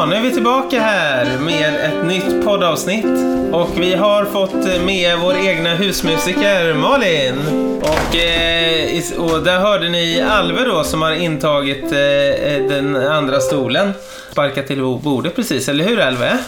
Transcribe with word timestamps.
Ja, 0.00 0.06
nu 0.06 0.16
är 0.16 0.20
vi 0.20 0.32
tillbaka 0.32 0.80
här 0.80 1.38
med 1.38 1.74
ett 1.74 2.04
nytt 2.04 2.44
poddavsnitt. 2.44 3.04
Och 3.52 3.70
vi 3.76 3.94
har 3.94 4.24
fått 4.24 4.84
med 4.84 5.18
vår 5.18 5.36
egna 5.36 5.74
husmusiker 5.74 6.74
Malin. 6.74 7.38
Och, 7.82 8.16
eh, 8.16 9.18
och 9.18 9.42
där 9.42 9.58
hörde 9.58 9.88
ni 9.88 10.22
Alve 10.22 10.64
då 10.64 10.84
som 10.84 11.02
har 11.02 11.12
intagit 11.12 11.84
eh, 11.84 12.68
den 12.68 12.96
andra 12.96 13.40
stolen. 13.40 13.92
Sparkat 14.32 14.66
till 14.66 14.82
bordet 14.82 15.36
precis, 15.36 15.68
eller 15.68 15.84
hur 15.84 16.00
Alve? 16.00 16.38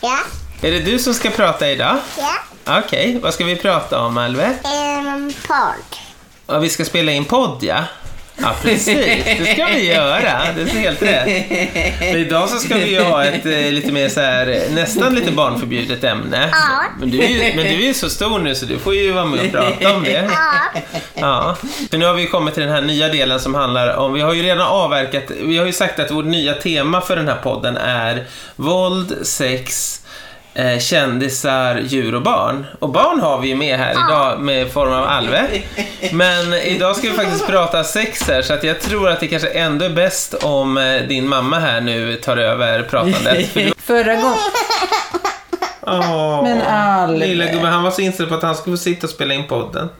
Ja. 0.00 0.18
Är 0.62 0.72
det 0.72 0.80
du 0.80 0.98
som 0.98 1.14
ska 1.14 1.30
prata 1.30 1.70
idag? 1.70 1.96
Ja. 2.18 2.78
Okej, 2.78 3.18
vad 3.22 3.34
ska 3.34 3.44
vi 3.44 3.56
prata 3.56 4.00
om 4.00 4.18
Alve? 4.18 4.50
En 5.04 5.34
podd. 5.48 5.98
Ja, 6.46 6.58
vi 6.58 6.68
ska 6.68 6.84
spela 6.84 7.12
in 7.12 7.24
podd 7.24 7.58
ja. 7.62 7.84
Ja, 8.42 8.54
precis. 8.62 8.96
Det 9.38 9.52
ska 9.52 9.66
vi 9.66 9.92
göra. 9.92 10.40
Det 10.56 10.62
är 10.62 10.66
helt 10.66 11.02
rätt. 11.02 11.50
Men 12.00 12.16
idag 12.16 12.48
så 12.48 12.58
ska 12.58 12.74
vi 12.74 12.90
ju 12.90 13.00
ha 13.00 13.24
ett 13.24 13.46
eh, 13.46 13.72
lite 13.72 13.92
mer 13.92 14.08
så 14.08 14.20
här, 14.20 14.62
nästan 14.70 15.14
lite 15.14 15.32
barnförbjudet 15.32 16.04
ämne. 16.04 16.48
Ja. 16.52 16.82
Men 17.00 17.10
du, 17.10 17.22
är 17.22 17.28
ju, 17.28 17.38
men 17.56 17.64
du 17.64 17.70
är 17.70 17.86
ju 17.86 17.94
så 17.94 18.10
stor 18.10 18.38
nu 18.38 18.54
så 18.54 18.66
du 18.66 18.78
får 18.78 18.94
ju 18.94 19.12
vara 19.12 19.24
med 19.24 19.46
och 19.46 19.52
prata 19.52 19.94
om 19.94 20.04
det. 20.04 20.30
Ja. 20.30 20.80
Ja. 21.14 21.56
Nu 21.90 22.04
har 22.04 22.14
vi 22.14 22.26
kommit 22.26 22.54
till 22.54 22.62
den 22.62 22.72
här 22.72 22.82
nya 22.82 23.08
delen 23.08 23.40
som 23.40 23.54
handlar 23.54 23.96
om, 23.96 24.12
vi 24.12 24.20
har 24.20 24.34
ju 24.34 24.42
redan 24.42 24.66
avverkat, 24.66 25.24
vi 25.40 25.58
har 25.58 25.66
ju 25.66 25.72
sagt 25.72 25.98
att 25.98 26.10
vårt 26.10 26.24
nya 26.24 26.54
tema 26.54 27.00
för 27.00 27.16
den 27.16 27.28
här 27.28 27.38
podden 27.42 27.76
är 27.76 28.26
våld, 28.56 29.18
sex, 29.22 29.99
eh, 30.54 30.78
kändisar, 30.78 31.76
djur 31.80 32.14
och 32.14 32.22
barn. 32.22 32.66
Och 32.78 32.88
barn 32.88 33.20
har 33.20 33.38
vi 33.38 33.48
ju 33.48 33.54
med 33.54 33.78
här 33.78 33.92
idag 33.92 34.40
med 34.40 34.72
form 34.72 34.92
av 34.92 35.04
Alve. 35.08 35.46
Men 36.12 36.54
idag 36.54 36.96
ska 36.96 37.08
vi 37.08 37.14
faktiskt 37.14 37.46
prata 37.46 37.84
sex 37.84 38.28
här 38.28 38.42
så 38.42 38.52
att 38.54 38.64
jag 38.64 38.80
tror 38.80 39.08
att 39.08 39.20
det 39.20 39.28
kanske 39.28 39.48
ändå 39.48 39.84
är 39.84 39.90
bäst 39.90 40.34
om 40.34 40.78
eh, 40.78 41.02
din 41.02 41.28
mamma 41.28 41.58
här 41.58 41.80
nu 41.80 42.16
tar 42.16 42.36
över 42.36 42.82
pratandet. 42.82 43.48
För 43.52 43.60
du- 43.60 43.72
Förra 43.78 44.14
gången... 44.14 44.38
Åh, 45.86 46.42
Men 46.42 46.62
Alve. 46.62 47.26
Lilla 47.26 47.46
gubben, 47.46 47.72
han 47.72 47.82
var 47.82 47.90
så 47.90 48.00
inställd 48.02 48.28
på 48.28 48.34
att 48.34 48.42
han 48.42 48.54
skulle 48.54 48.76
få 48.76 48.82
sitta 48.82 49.06
och 49.06 49.10
spela 49.10 49.34
in 49.34 49.46
podden. 49.48 49.88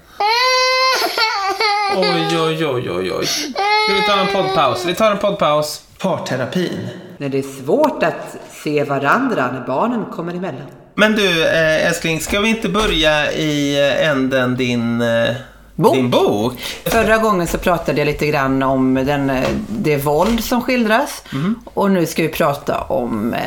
Oj, 1.96 2.38
oj, 2.40 2.66
oj, 2.66 2.90
oj, 2.90 3.12
oj. 3.12 3.26
Ska 3.26 3.94
vi 3.94 4.02
ta 4.06 4.20
en 4.20 4.26
poddpaus? 4.26 4.84
Vi 4.84 4.94
tar 4.94 5.10
en 5.10 5.18
poddpaus. 5.18 5.82
Parterapin. 5.98 6.88
När 7.18 7.28
det 7.28 7.38
är 7.38 7.62
svårt 7.64 8.02
att 8.02 8.36
se 8.64 8.84
varandra 8.84 9.50
när 9.52 9.66
barnen 9.66 10.04
kommer 10.04 10.34
emellan. 10.34 10.66
Men 10.94 11.12
du, 11.16 11.44
eh, 11.46 11.86
älskling, 11.86 12.20
ska 12.20 12.40
vi 12.40 12.48
inte 12.48 12.68
börja 12.68 13.32
i 13.32 13.78
eh, 13.88 14.08
änden 14.08 14.56
din, 14.56 15.00
eh, 15.00 15.34
Bok. 15.74 15.94
din 15.94 16.10
bok? 16.10 16.54
Förra 16.84 17.18
gången 17.18 17.46
så 17.46 17.58
pratade 17.58 17.98
jag 17.98 18.06
lite 18.06 18.26
grann 18.26 18.62
om 18.62 18.94
den, 18.94 19.32
det 19.68 19.96
våld 19.96 20.44
som 20.44 20.62
skildras. 20.62 21.22
Mhm. 21.32 21.54
Och 21.74 21.90
nu 21.90 22.06
ska 22.06 22.22
vi 22.22 22.28
prata 22.28 22.78
om... 22.80 23.34
Eh, 23.34 23.40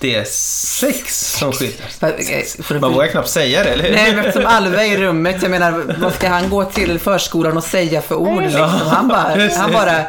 Det 0.00 0.14
är 0.14 0.24
sex 0.24 1.36
som 1.38 1.52
skildras. 1.52 2.00
Man 2.80 2.92
vågar 2.92 3.06
knappt 3.06 3.28
säga 3.28 3.62
det, 3.64 3.70
eller 3.70 3.84
hur? 3.84 3.94
Nej, 3.94 4.14
men 4.16 4.24
eftersom 4.24 4.46
Alva 4.50 4.84
är 4.84 4.92
i 4.92 4.96
rummet. 4.96 5.36
Jag 5.42 5.50
menar, 5.50 5.94
vad 6.00 6.14
ska 6.14 6.28
han 6.28 6.50
gå 6.50 6.64
till 6.64 6.98
förskolan 6.98 7.56
och 7.56 7.64
säga 7.64 8.02
för 8.02 8.14
ord? 8.14 8.42
Liksom? 8.42 8.60
Han 8.70 9.08
bara... 9.08 9.48
Han 9.56 9.72
bara. 9.72 10.02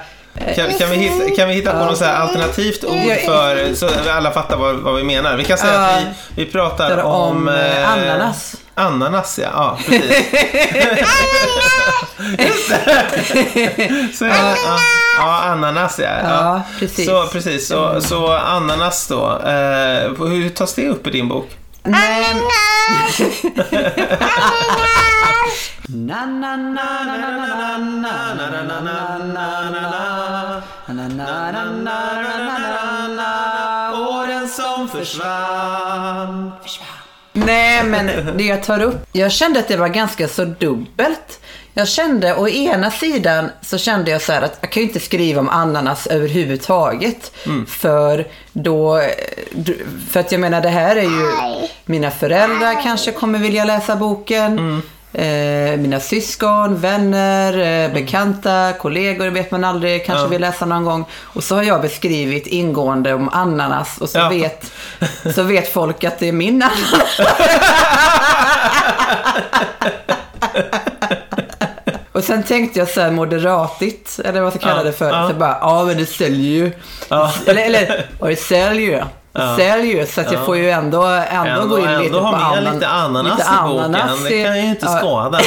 Kan, 0.55 0.73
kan, 0.73 0.89
vi 0.89 0.97
hitta, 0.97 1.35
kan 1.35 1.47
vi 1.49 1.55
hitta 1.55 1.71
på 1.71 1.85
något 1.85 1.97
så 1.97 2.05
här 2.05 2.15
alternativt 2.15 2.83
ord 2.83 3.17
för 3.25 3.75
så 3.75 3.89
alla 4.09 4.31
fattar 4.31 4.57
vad, 4.57 4.75
vad 4.75 4.95
vi 4.95 5.03
menar? 5.03 5.37
Vi 5.37 5.43
kan 5.43 5.57
säga 5.57 5.73
Ja. 5.73 5.79
att 5.79 6.03
vi, 6.35 6.45
vi 6.45 6.51
pratar 6.51 7.03
om... 7.03 7.13
om, 7.13 7.47
eh, 7.47 7.91
ananas. 7.93 8.55
Ananas, 8.75 9.39
ja. 9.43 9.77
ja 9.87 9.95
precis. 12.37 14.17
Så, 14.19 14.25
ja, 14.25 14.55
ja, 15.17 15.41
ananas 15.43 15.99
ja. 15.99 16.09
Ja, 16.23 16.61
precis. 16.79 17.05
Så, 17.05 17.27
precis. 17.27 17.67
Så, 17.67 18.01
så 18.01 18.31
ananas 18.31 19.07
då. 19.07 19.39
Eh, 19.39 20.27
hur 20.27 20.49
tas 20.49 20.73
det 20.73 20.89
upp 20.89 21.07
i 21.07 21.09
din 21.11 21.27
bok? 21.27 21.49
Nej. 21.83 22.25
Na, 25.87 26.25
na, 26.25 26.55
na, 26.55 27.03
na, 27.03 27.15
na, 27.17 27.37
na, 27.37 27.77
na, 27.77 28.35
na, 28.35 28.61
na, 28.63 28.81
na, 28.81 29.17
na, 29.19 29.71
na, 29.71 30.22
na. 31.25 31.51
Na, 31.51 31.63
na, 31.63 32.21
na, 32.21 32.57
na, 32.59 33.07
na. 33.07 34.09
Åren 34.09 34.47
som 34.47 34.89
försvann. 34.89 36.51
Nej, 37.33 37.83
men 37.83 38.37
det 38.37 38.43
jag 38.43 38.63
tar 38.63 38.81
upp. 38.81 39.05
Jag 39.11 39.31
kände 39.31 39.59
att 39.59 39.67
det 39.67 39.77
var 39.77 39.87
ganska 39.87 40.27
så 40.27 40.45
dubbelt. 40.45 41.39
Jag 41.73 41.87
kände, 41.87 42.35
å 42.35 42.47
ena 42.47 42.91
sidan 42.91 43.49
så 43.61 43.77
kände 43.77 44.11
jag 44.11 44.21
så 44.21 44.31
här 44.33 44.41
att 44.41 44.57
jag 44.61 44.71
kan 44.71 44.83
ju 44.83 44.87
inte 44.87 44.99
skriva 44.99 45.39
om 45.39 45.49
ananas 45.49 46.07
överhuvudtaget. 46.07 47.31
För 47.67 48.27
då, 48.53 49.01
för 50.09 50.19
att 50.19 50.31
jag 50.31 50.41
menar 50.41 50.61
det 50.61 50.69
här 50.69 50.95
är 50.95 51.01
ju, 51.01 51.31
mina 51.85 52.11
föräldrar 52.11 52.83
kanske 52.83 53.11
kommer 53.11 53.39
vilja 53.39 53.65
läsa 53.65 53.95
boken. 53.95 54.81
Eh, 55.13 55.77
mina 55.77 55.99
syskon, 55.99 56.75
vänner, 56.77 57.57
eh, 57.85 57.93
bekanta, 57.93 58.73
kollegor 58.79 59.27
vet 59.29 59.51
man 59.51 59.63
aldrig, 59.63 60.05
kanske 60.05 60.23
Ja. 60.23 60.27
vill 60.27 60.41
läsa 60.41 60.65
någon 60.65 60.85
gång. 60.85 61.05
Och 61.21 61.43
så 61.43 61.55
har 61.55 61.63
jag 61.63 61.81
beskrivit 61.81 62.47
ingående 62.47 63.13
om 63.13 63.29
ananas 63.29 63.97
och 63.97 64.09
så, 64.09 64.17
Ja. 64.17 64.29
vet, 64.29 64.71
så 65.35 65.43
vet 65.43 65.73
folk 65.73 66.03
att 66.03 66.19
det 66.19 66.27
är 66.27 66.31
min 66.31 66.61
ananas. 66.63 67.19
Och 72.11 72.23
sen 72.23 72.43
tänkte 72.43 72.79
jag 72.79 72.89
så 72.89 73.01
här 73.01 73.11
moderatigt, 73.11 74.19
eller 74.25 74.41
vad 74.41 74.43
jag 74.45 74.53
ska 74.53 74.61
kalla 74.61 74.77
Ja, 74.79 74.83
det 74.83 74.93
för. 74.93 75.09
ja. 75.09 75.27
Så 75.29 75.35
bara, 75.35 75.57
ja 75.61 75.83
men 75.83 75.97
det 75.97 76.05
säljer 76.05 76.51
ju. 76.65 76.71
Ja. 77.09 77.33
Eller, 77.47 77.61
eller 77.65 78.05
ja, 78.19 78.27
det 78.27 78.35
säljer 78.35 78.91
ju. 78.91 79.01
Ja. 79.33 79.55
säljer 79.57 79.99
ju. 79.99 80.05
Så 80.05 80.21
att 80.21 80.31
jag 80.31 80.45
får 80.45 80.57
ju 80.57 80.69
ändå, 80.69 81.03
ändå, 81.03 81.49
Ändå, 81.49 81.67
gå 81.75 81.79
in 81.81 81.87
ändå 81.87 82.01
lite 82.03 82.13
på 82.13 82.19
anan- 82.19 82.73
lite 82.73 82.87
ananas 82.87 83.37
lite 83.37 83.49
i 83.49 83.55
ananas 83.55 84.19
boken. 84.19 84.37
Det 84.37 84.43
kan 84.43 84.57
ju 84.61 84.69
inte 84.69 84.85
ja, 84.85 84.97
skada. 84.97 85.39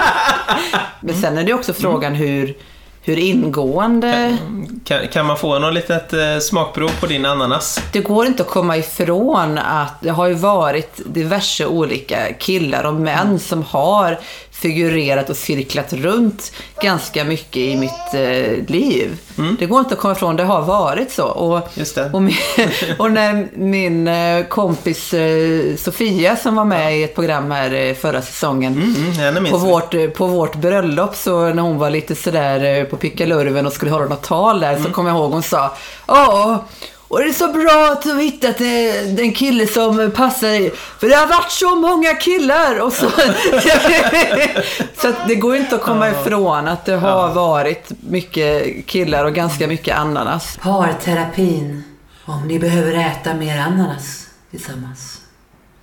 Men 1.00 1.14
sen 1.20 1.38
är 1.38 1.44
det 1.44 1.54
också 1.54 1.72
frågan 1.72 2.14
hur, 2.14 2.54
hur 3.02 3.18
ingående... 3.18 4.36
Kan, 4.84 5.08
kan 5.08 5.26
man 5.26 5.36
få 5.36 5.58
något 5.58 5.74
litet 5.74 6.12
eh, 6.12 6.38
smakprov 6.40 6.90
på 7.00 7.06
din 7.06 7.26
ananas? 7.26 7.80
Det 7.92 8.00
går 8.00 8.26
inte 8.26 8.42
att 8.42 8.48
komma 8.48 8.76
ifrån 8.76 9.58
att 9.58 10.00
det 10.00 10.10
har 10.10 10.26
ju 10.26 10.34
varit 10.34 11.00
diverse 11.06 11.66
olika 11.66 12.32
killar 12.32 12.84
och 12.84 12.94
män 12.94 13.38
som 13.38 13.62
har 13.62 14.18
figurerat 14.60 15.30
och 15.30 15.36
cirklat 15.36 15.92
runt 15.92 16.52
ganska 16.82 17.24
mycket 17.24 17.56
i 17.56 17.76
mitt 17.76 18.14
eh, 18.14 18.66
liv. 18.74 19.18
Det 19.58 19.66
går 19.66 19.80
inte 19.80 19.94
att 19.94 20.00
komma 20.00 20.12
ifrån, 20.12 20.36
det 20.36 20.42
har 20.44 20.62
varit 20.62 21.10
så. 21.12 21.24
Och, 21.24 21.68
Mm. 22.02 22.14
Och, 22.14 22.22
min, 22.22 22.34
och 22.98 23.10
när 23.12 23.48
min 23.54 24.08
eh, 24.08 24.44
kompis 24.46 25.14
eh, 25.14 25.76
Sofia 25.76 26.36
som 26.36 26.56
var 26.56 26.64
med 26.64 26.98
i 26.98 27.02
ett 27.02 27.14
program 27.14 27.50
här 27.50 27.74
eh, 27.74 27.94
förra 27.94 28.22
säsongen 28.22 28.72
Mm, 28.72 29.34
minns 29.42 29.50
på, 29.52 29.58
vårt, 29.58 29.94
eh, 29.94 30.06
på 30.06 30.26
vårt 30.26 30.54
bröllop 30.56 31.14
så 31.16 31.48
när 31.48 31.62
hon 31.62 31.78
var 31.78 31.90
lite 31.90 32.14
sådär 32.14 32.84
på 32.84 32.96
pickalurven 32.96 33.66
och 33.66 33.72
skulle 33.72 33.90
hålla 33.90 34.06
något 34.06 34.22
tal 34.22 34.60
där 34.60 34.70
Mm. 34.72 34.84
så 34.84 34.90
kommer 34.90 35.10
jag 35.10 35.18
ihåg 35.18 35.32
hon 35.32 35.42
sa 35.42 35.76
Ja, 36.06 36.64
och 37.08 37.18
det 37.18 37.24
är 37.24 37.32
så 37.32 37.52
bra 37.52 37.90
att 37.92 38.02
du 38.02 38.12
har 38.12 38.20
hittat 38.20 38.60
eh, 38.60 39.14
den 39.16 39.32
kille 39.32 39.66
som 39.66 40.10
passar 40.10 40.48
dig. 40.48 40.70
För 40.70 41.08
det 41.08 41.14
har 41.14 41.26
varit 41.26 41.50
så 41.50 41.74
många 41.74 42.14
killar. 42.14 42.80
Och 42.80 42.92
så 42.92 43.10
så 45.00 45.08
att 45.08 45.28
det 45.28 45.34
går 45.34 45.56
inte 45.56 45.74
att 45.74 45.82
komma 45.82 46.10
ifrån 46.10 46.68
att 46.68 46.84
det 46.84 46.96
har 46.96 47.34
varit 47.34 47.90
mycket 48.00 48.86
killar 48.86 49.24
och 49.24 49.34
ganska 49.34 49.66
mycket 49.66 49.98
ananas. 49.98 50.58
Parterapin. 50.62 51.84
Om 52.24 52.48
ni 52.48 52.58
behöver 52.58 52.94
äta 52.94 53.34
mer 53.34 53.58
ananas 53.58 54.26
tillsammans. 54.50 55.20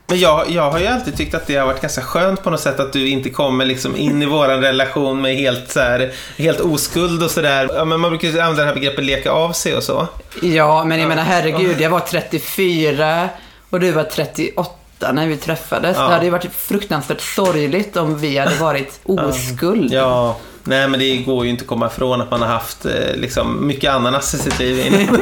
Men 0.08 0.20
jag, 0.20 0.50
jag 0.50 0.72
har 0.72 0.80
ju 0.80 0.88
alltid 0.88 1.18
tyckt 1.18 1.36
att 1.36 1.48
det 1.48 1.56
har 1.56 1.66
varit 1.66 1.82
ganska 1.82 2.02
skönt 2.02 2.44
på 2.44 2.50
något 2.50 2.60
sätt 2.60 2.80
att 2.80 2.94
du 2.94 3.08
inte 3.10 3.30
kommer 3.30 3.66
liksom 3.66 3.96
in 3.96 4.22
i 4.22 4.26
våran 4.26 4.62
relation 4.62 5.22
med 5.22 5.36
helt, 5.36 5.72
så 5.72 5.80
här, 5.80 6.12
helt 6.38 6.60
oskuld 6.60 7.24
och 7.24 7.32
sådär. 7.32 7.70
Ja, 7.74 7.86
men 7.86 8.00
man 8.00 8.10
brukar 8.10 8.28
ju 8.28 8.40
använda 8.40 8.64
det 8.64 8.68
här 8.68 8.76
begreppet 8.76 9.06
leka 9.06 9.32
av 9.32 9.52
sig 9.52 9.76
och 9.76 9.84
så. 9.84 10.08
Ja, 10.42 10.86
men 10.86 11.00
jag 11.00 11.10
menar 11.10 11.24
herregud, 11.24 11.82
jag 11.82 11.90
var 11.90 12.00
34 12.00 13.30
och 13.70 13.80
du 13.80 13.92
var 13.92 14.04
38 14.04 15.12
när 15.12 15.28
vi 15.28 15.38
träffades. 15.38 15.98
Ja. 15.98 16.04
Det 16.04 16.14
hade 16.14 16.26
ju 16.26 16.32
varit 16.32 16.54
fruktansvärt 16.54 17.22
sorgligt 17.22 17.98
om 17.98 18.18
vi 18.18 18.38
hade 18.38 18.56
varit 18.56 19.00
oskuld. 19.04 19.94
Ja, 19.94 20.38
nej 20.66 20.88
men 20.88 21.00
det 21.00 21.18
går 21.18 21.46
ju 21.46 21.52
inte 21.52 21.62
att 21.62 21.68
komma 21.68 21.88
ifrån 21.88 22.22
att 22.22 22.32
man 22.32 22.42
har 22.42 22.48
haft 22.48 22.86
eh, 22.86 23.16
liksom, 23.16 23.68
mycket 23.68 23.92
ananas 23.92 24.34
i 24.34 24.38
sitt 24.38 24.60
liv. 24.60 25.10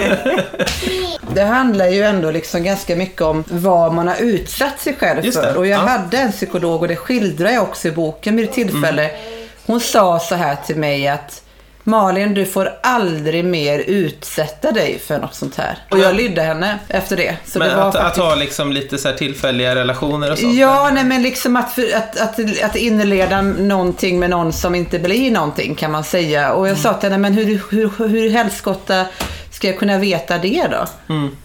Det 1.33 1.43
handlar 1.43 1.87
ju 1.87 2.03
ändå 2.03 2.31
liksom 2.31 2.63
ganska 2.63 2.95
mycket 2.95 3.21
om 3.21 3.43
vad 3.47 3.93
man 3.93 4.07
har 4.07 4.15
utsatt 4.15 4.79
sig 4.79 4.95
själv 4.99 5.31
för. 5.31 5.57
Och 5.57 5.67
jag 5.67 5.79
ja. 5.79 5.87
hade 5.87 6.17
en 6.17 6.31
psykolog, 6.31 6.81
och 6.81 6.87
det 6.87 6.95
skildrar 6.95 7.49
jag 7.49 7.63
också 7.63 7.87
i 7.87 7.91
boken 7.91 8.35
vid 8.35 8.45
ett 8.45 8.53
tillfälle. 8.53 9.09
Mm. 9.09 9.47
Hon 9.65 9.79
sa 9.79 10.19
så 10.19 10.35
här 10.35 10.55
till 10.55 10.75
mig 10.75 11.07
att 11.07 11.42
Malin, 11.83 12.33
du 12.33 12.45
får 12.45 12.69
aldrig 12.83 13.45
mer 13.45 13.79
utsätta 13.79 14.71
dig 14.71 14.99
för 14.99 15.19
något 15.19 15.35
sånt 15.35 15.55
här. 15.55 15.77
Och 15.91 15.99
jag 15.99 16.15
lydde 16.15 16.41
henne 16.41 16.79
efter 16.87 17.17
det. 17.17 17.37
Så 17.45 17.59
men 17.59 17.69
det 17.69 17.75
var 17.75 17.89
att, 17.89 17.95
att 17.95 18.01
faktiskt... 18.01 18.25
ha 18.25 18.35
liksom 18.35 18.71
lite 18.71 18.97
så 18.97 19.11
tillfälliga 19.11 19.75
relationer 19.75 20.31
och 20.31 20.37
sånt. 20.37 20.55
Ja, 20.55 20.89
nej 20.93 21.03
men 21.03 21.23
liksom 21.23 21.55
att, 21.55 21.71
för, 21.71 21.95
att, 21.95 22.21
att, 22.21 22.63
att 22.63 22.75
inleda 22.75 23.41
någonting 23.41 24.19
med 24.19 24.29
någon 24.29 24.53
som 24.53 24.75
inte 24.75 24.99
blir 24.99 25.31
någonting 25.31 25.75
kan 25.75 25.91
man 25.91 26.03
säga. 26.03 26.53
Och 26.53 26.67
jag 26.67 26.77
sa 26.77 26.93
till 26.93 27.09
henne, 27.09 27.21
men 27.21 27.33
hur, 27.33 27.61
hur, 27.69 28.07
hur 28.07 28.29
helskotta 28.29 29.05
ska 29.51 29.67
jag 29.67 29.79
kunna 29.79 29.97
veta 29.97 30.37
det 30.37 30.67
då? 30.71 31.13
Mm. 31.13 31.37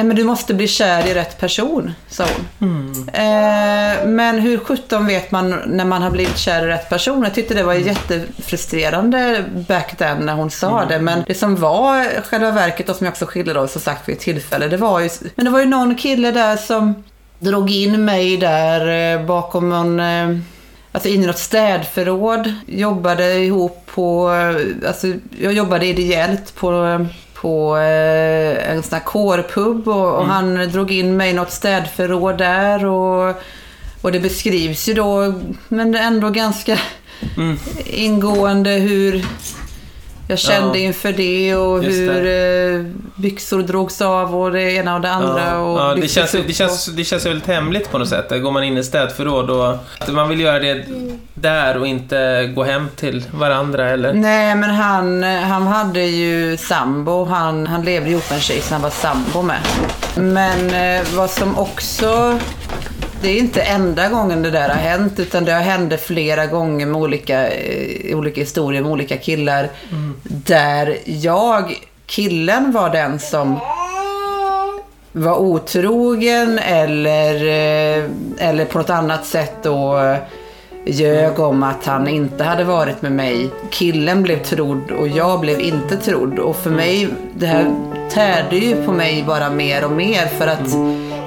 Nej 0.00 0.06
men 0.06 0.16
du 0.16 0.24
måste 0.24 0.54
bli 0.54 0.68
kär 0.68 1.06
i 1.06 1.14
rätt 1.14 1.38
person, 1.40 1.92
sa 2.08 2.24
hon. 2.58 2.68
Mm. 2.70 3.08
Eh, 3.08 4.06
men 4.06 4.38
hur 4.38 4.58
sjutton 4.58 5.06
vet 5.06 5.30
man 5.30 5.50
när 5.66 5.84
man 5.84 6.02
har 6.02 6.10
blivit 6.10 6.38
kär 6.38 6.64
i 6.64 6.66
rätt 6.66 6.88
person? 6.88 7.22
Jag 7.22 7.34
tyckte 7.34 7.54
det 7.54 7.62
var 7.62 7.74
jättefrustrerande 7.74 9.44
back 9.68 9.96
then 9.96 10.18
när 10.26 10.34
hon 10.34 10.50
sa 10.50 10.76
Mm. 10.76 10.88
det. 10.88 10.98
Men 10.98 11.24
det 11.26 11.34
som 11.34 11.56
var 11.56 12.22
själva 12.22 12.50
verket 12.50 12.88
och 12.88 12.96
som 12.96 13.04
jag 13.04 13.12
också 13.12 13.26
skildrade 13.26 13.68
som 13.68 13.80
sagt 13.80 14.08
vid 14.08 14.14
ett 14.16 14.20
tillfälle, 14.22 14.68
det 14.68 14.76
var 14.76 15.00
ju... 15.00 15.10
Men 15.34 15.44
det 15.44 15.50
var 15.50 15.60
ju 15.60 15.66
någon 15.66 15.94
kille 15.94 16.30
där 16.30 16.56
som 16.56 17.04
drog 17.38 17.70
in 17.70 18.04
mig 18.04 18.36
där 18.36 19.14
eh, 19.20 19.26
bakom 19.26 19.68
någon... 19.68 20.00
Eh, 20.00 20.36
Alltså 20.92 21.08
in 21.08 21.22
i 21.22 21.26
något 21.26 21.38
städförråd. 21.38 22.52
Jobbade 22.66 23.34
ihop 23.34 23.82
på... 23.94 24.32
eh, 24.32 24.88
Alltså 24.88 25.06
jag 25.40 25.52
jobbade 25.52 25.86
ideellt 25.86 26.54
på, 26.54 26.70
på 27.40 27.76
eh, 27.76 28.70
en 28.70 28.82
sån 28.82 28.98
här 28.98 29.04
kårpub 29.04 29.88
och, 29.88 30.14
och 30.14 30.26
han 30.26 30.54
drog 30.72 30.92
in 30.92 31.16
mig 31.16 31.30
i 31.30 31.34
något 31.34 31.52
städförråd 31.52 32.38
där 32.38 32.86
och, 32.86 33.34
och 34.02 34.12
det 34.12 34.20
beskrivs 34.20 34.88
ju 34.88 34.94
då, 34.94 35.34
men 35.68 35.94
ändå 35.94 36.30
ganska 36.30 36.78
Mm. 37.36 37.58
ingående 37.84 38.70
hur 38.70 39.26
jag 40.30 40.38
kände 40.38 40.78
Ja. 40.78 40.84
inför 40.84 41.12
det 41.12 41.54
och 41.54 41.84
Just 41.84 41.98
hur 41.98 42.26
eh, 42.26 42.84
byxor 43.14 43.62
drogs 43.62 44.00
av 44.00 44.36
och 44.36 44.52
det 44.52 44.72
ena 44.72 44.94
och 44.94 45.00
det 45.00 45.10
andra. 45.10 45.42
Ja, 45.46 45.58
och 45.58 45.80
ja, 45.80 45.94
det, 45.94 46.08
känns, 46.08 46.32
det, 46.32 46.52
känns, 46.52 46.86
det 46.86 47.04
känns 47.04 47.26
väldigt 47.26 47.46
hemligt 47.46 47.90
på 47.90 47.98
något 47.98 48.08
sätt. 48.08 48.42
Går 48.42 48.50
man 48.50 48.64
in 48.64 48.78
i 48.78 48.84
städförråd 48.84 49.50
och 49.50 49.76
man 50.08 50.28
vill 50.28 50.40
göra 50.40 50.58
det 50.58 50.84
där 51.34 51.78
och 51.78 51.86
inte 51.86 52.50
gå 52.54 52.64
hem 52.64 52.88
till 52.96 53.24
varandra 53.30 53.90
eller... 53.90 54.12
Nej, 54.12 54.54
men 54.54 54.70
han, 54.70 55.22
han 55.22 55.66
hade 55.66 56.02
ju 56.02 56.56
sambo. 56.56 57.24
Han, 57.24 57.66
han 57.66 57.82
levde 57.84 58.10
ihop 58.10 58.30
med 58.30 58.36
en 58.36 58.42
tjej 58.42 58.60
som 58.60 58.72
han 58.72 58.82
var 58.82 58.90
sambo 58.90 59.42
med. 59.42 59.60
Men 60.16 60.70
eh, 61.00 61.06
vad 61.14 61.30
som 61.30 61.58
också... 61.58 62.38
Det 63.22 63.28
är 63.28 63.38
inte 63.38 63.60
enda 63.60 64.08
gången 64.08 64.42
det 64.42 64.50
där 64.50 64.68
har 64.68 64.76
hänt, 64.76 65.20
utan 65.20 65.44
det 65.44 65.52
har 65.52 65.60
hänt 65.60 66.00
flera 66.00 66.46
gånger 66.46 66.86
med 66.86 67.00
olika, 67.02 67.48
eh, 67.48 68.18
olika 68.18 68.40
historier 68.40 68.82
med 68.82 68.92
olika 68.92 69.16
killar. 69.16 69.68
Där 70.22 70.98
jag, 71.04 71.74
killen 72.06 72.72
var 72.72 72.90
den 72.90 73.18
som 73.18 73.58
var 75.12 75.38
otrogen 75.38 76.58
eller, 76.58 77.34
eh, 77.34 78.04
eller 78.38 78.64
på 78.64 78.78
något 78.78 78.90
annat 78.90 79.26
sätt 79.26 79.54
då 79.62 80.16
ljög 80.84 81.38
om 81.38 81.62
att 81.62 81.86
han 81.86 82.08
inte 82.08 82.44
hade 82.44 82.64
varit 82.64 83.02
med 83.02 83.12
mig. 83.12 83.50
Killen 83.70 84.22
blev 84.22 84.42
trodd 84.42 84.90
och 84.90 85.08
jag 85.08 85.40
blev 85.40 85.60
inte 85.60 85.96
trodd. 85.96 86.38
Och 86.38 86.56
för 86.56 86.70
mig, 86.70 87.08
det 87.34 87.46
här 87.46 87.74
tärde 88.10 88.56
ju 88.56 88.84
på 88.84 88.92
mig 88.92 89.24
bara 89.26 89.50
mer 89.50 89.84
och 89.84 89.92
mer 89.92 90.26
för 90.26 90.46
att 90.46 90.74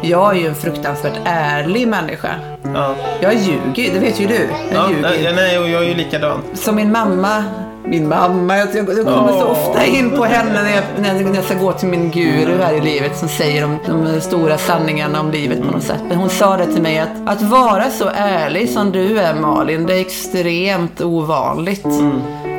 jag 0.04 0.36
är 0.36 0.40
ju 0.42 0.48
en 0.48 0.56
fruktansvärt 0.56 1.20
ärlig 1.26 1.88
människa. 1.88 2.30
Ja. 2.74 2.96
Jag 3.22 3.34
ljuger, 3.34 3.94
det 3.94 4.00
vet 4.00 4.20
ju 4.20 4.28
du. 4.28 4.50
Jag 4.72 4.84
Ja, 4.84 4.90
ljuger. 4.90 5.02
nej, 5.02 5.34
nej, 5.36 5.60
och 5.60 5.70
jag 5.70 5.84
är 5.84 5.88
ju 5.88 5.94
likadan. 5.96 6.40
Som 6.54 6.76
min 6.76 6.92
mamma. 6.92 7.44
Min 7.86 8.08
mamma, 8.10 8.58
jag, 8.58 8.68
jag 8.76 8.90
jag 8.90 9.06
kommer 9.06 9.32
så 9.32 9.46
Åh. 9.46 9.52
ofta 9.52 9.86
in 9.86 10.10
på 10.12 10.26
henne 10.26 10.64
när 10.64 10.76
jag, 10.76 10.84
när 11.26 11.36
jag 11.36 11.44
ska 11.44 11.54
gå 11.56 11.72
till 11.72 11.88
min 11.88 12.12
guru 12.12 12.58
här 12.62 12.74
i 12.74 12.82
livet 12.82 13.18
som 13.18 13.30
säger 13.30 13.62
de, 13.62 13.78
de 13.88 14.22
stora 14.22 14.58
sanningarna 14.58 15.20
om 15.20 15.32
livet 15.32 15.62
på 15.62 15.72
något 15.72 15.84
sätt. 15.84 16.02
Men 16.10 16.18
hon 16.18 16.30
sa 16.30 16.58
det 16.58 16.66
till 16.66 16.82
mig 16.82 17.00
att, 17.00 17.10
att 17.26 17.42
vara 17.42 17.90
så 17.90 18.10
ärlig 18.16 18.70
som 18.70 18.92
du 18.92 19.20
är 19.20 19.34
Malin, 19.34 19.86
det 19.86 19.94
är 19.94 20.02
extremt 20.02 21.02
ovanligt. 21.02 21.86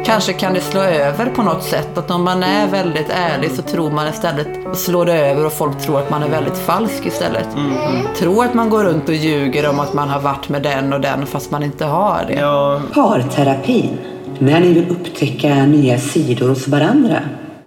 Kanske 0.05 0.33
kan 0.33 0.55
det 0.55 0.61
slå 0.61 0.81
över 0.81 1.27
på 1.27 1.43
något 1.43 1.63
sätt. 1.63 1.99
Att 1.99 2.11
om 2.11 2.25
man 2.25 2.43
är 2.43 2.69
väldigt 2.69 3.11
ärlig 3.11 3.51
så 3.51 3.63
tror 3.63 3.91
man 3.91 4.09
istället, 4.09 4.67
och 4.67 4.77
slår 4.77 5.07
det 5.07 5.13
över 5.13 5.47
och 5.47 5.53
folk 5.53 5.81
tror 5.81 5.99
att 5.99 6.11
man 6.11 6.23
är 6.23 6.29
väldigt 6.29 6.59
falsk 6.59 7.07
istället. 7.07 7.49
Tror 8.19 8.45
att 8.45 8.55
man 8.55 8.71
går 8.71 8.85
runt 8.85 9.09
och 9.09 9.15
ljuger 9.15 9.71
om 9.71 9.81
att 9.81 9.95
man 9.95 10.09
har 10.09 10.21
varit 10.21 10.49
med 10.49 10.63
den 10.63 10.93
och 10.93 11.01
den 11.01 11.27
fast 11.27 11.51
man 11.51 11.63
inte 11.63 11.85
har 11.85 12.25
det. 12.29 12.35
Ja, 12.35 12.83
Parterapin. 12.95 13.99
När 14.39 14.61
ni 14.61 14.73
vill 14.73 14.91
upptäcka 14.91 15.55
nya 15.67 15.99
sidor 15.99 16.49
hos 16.49 16.69
varandra. 16.69 17.19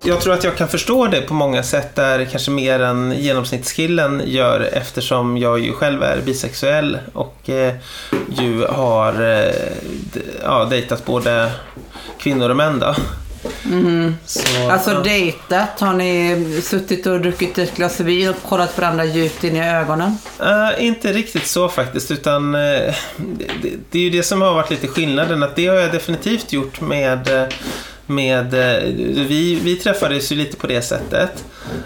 Jag 0.04 0.22
tror 0.22 0.34
att 0.34 0.44
jag 0.44 0.58
kan 0.58 0.68
förstå 0.68 1.08
det 1.08 1.22
på 1.22 1.34
många 1.34 1.64
sätt 1.64 1.96
där 1.96 2.26
kanske 2.26 2.52
mer 2.52 2.80
än 2.80 3.14
genomsnittskillen 3.18 4.22
gör 4.26 4.70
eftersom 4.74 5.38
jag 5.38 5.60
ju 5.60 5.74
själv 5.74 6.04
är 6.04 6.22
bisexuell 6.22 6.98
och 7.14 7.50
eh, 7.50 7.74
ju 8.40 8.66
har 8.66 9.22
eh, 9.22 9.54
ja, 10.44 10.66
dejtat 10.66 11.06
både 11.06 11.52
kvinnor 12.18 12.50
och 12.50 12.56
män 12.56 12.80
då. 12.80 12.96
Så, 14.26 14.72
Alltså 14.72 14.92
ja. 14.92 15.00
dejtat, 15.00 15.80
har 15.80 15.94
ni 15.94 16.62
suttit 16.64 17.06
och 17.06 17.22
druckit 17.22 17.58
ett 17.58 17.76
glas 17.76 18.00
vin 18.00 18.30
och 18.30 18.36
kollat 18.50 18.78
varandra 18.78 19.06
djupt 19.06 19.44
in 19.44 19.56
i 19.56 19.70
ögonen? 19.70 20.18
Eh, 20.40 20.86
inte 20.86 21.14
riktigt 21.14 21.48
så 21.48 21.70
faktiskt, 21.70 22.12
utan 22.12 22.56
eh, 22.56 22.60
det, 23.62 23.72
det, 23.92 24.00
är 24.00 24.04
ju 24.04 24.10
det 24.10 24.24
som 24.24 24.42
har 24.42 24.54
varit 24.54 24.70
lite 24.70 24.88
skillnaden. 24.88 25.44
Att 25.44 25.56
det 25.56 25.68
har 25.68 25.76
jag 25.76 25.92
definitivt 25.92 26.54
gjort 26.54 26.82
med, 26.82 27.42
eh, 27.42 27.48
med 28.08 28.54
eh, 28.54 28.84
vi, 29.28 29.60
vi 29.64 29.76
träffades 29.76 30.32
ju 30.32 30.36
lite 30.36 30.58
på 30.58 30.68
det 30.68 30.82
sättet. 30.82 31.44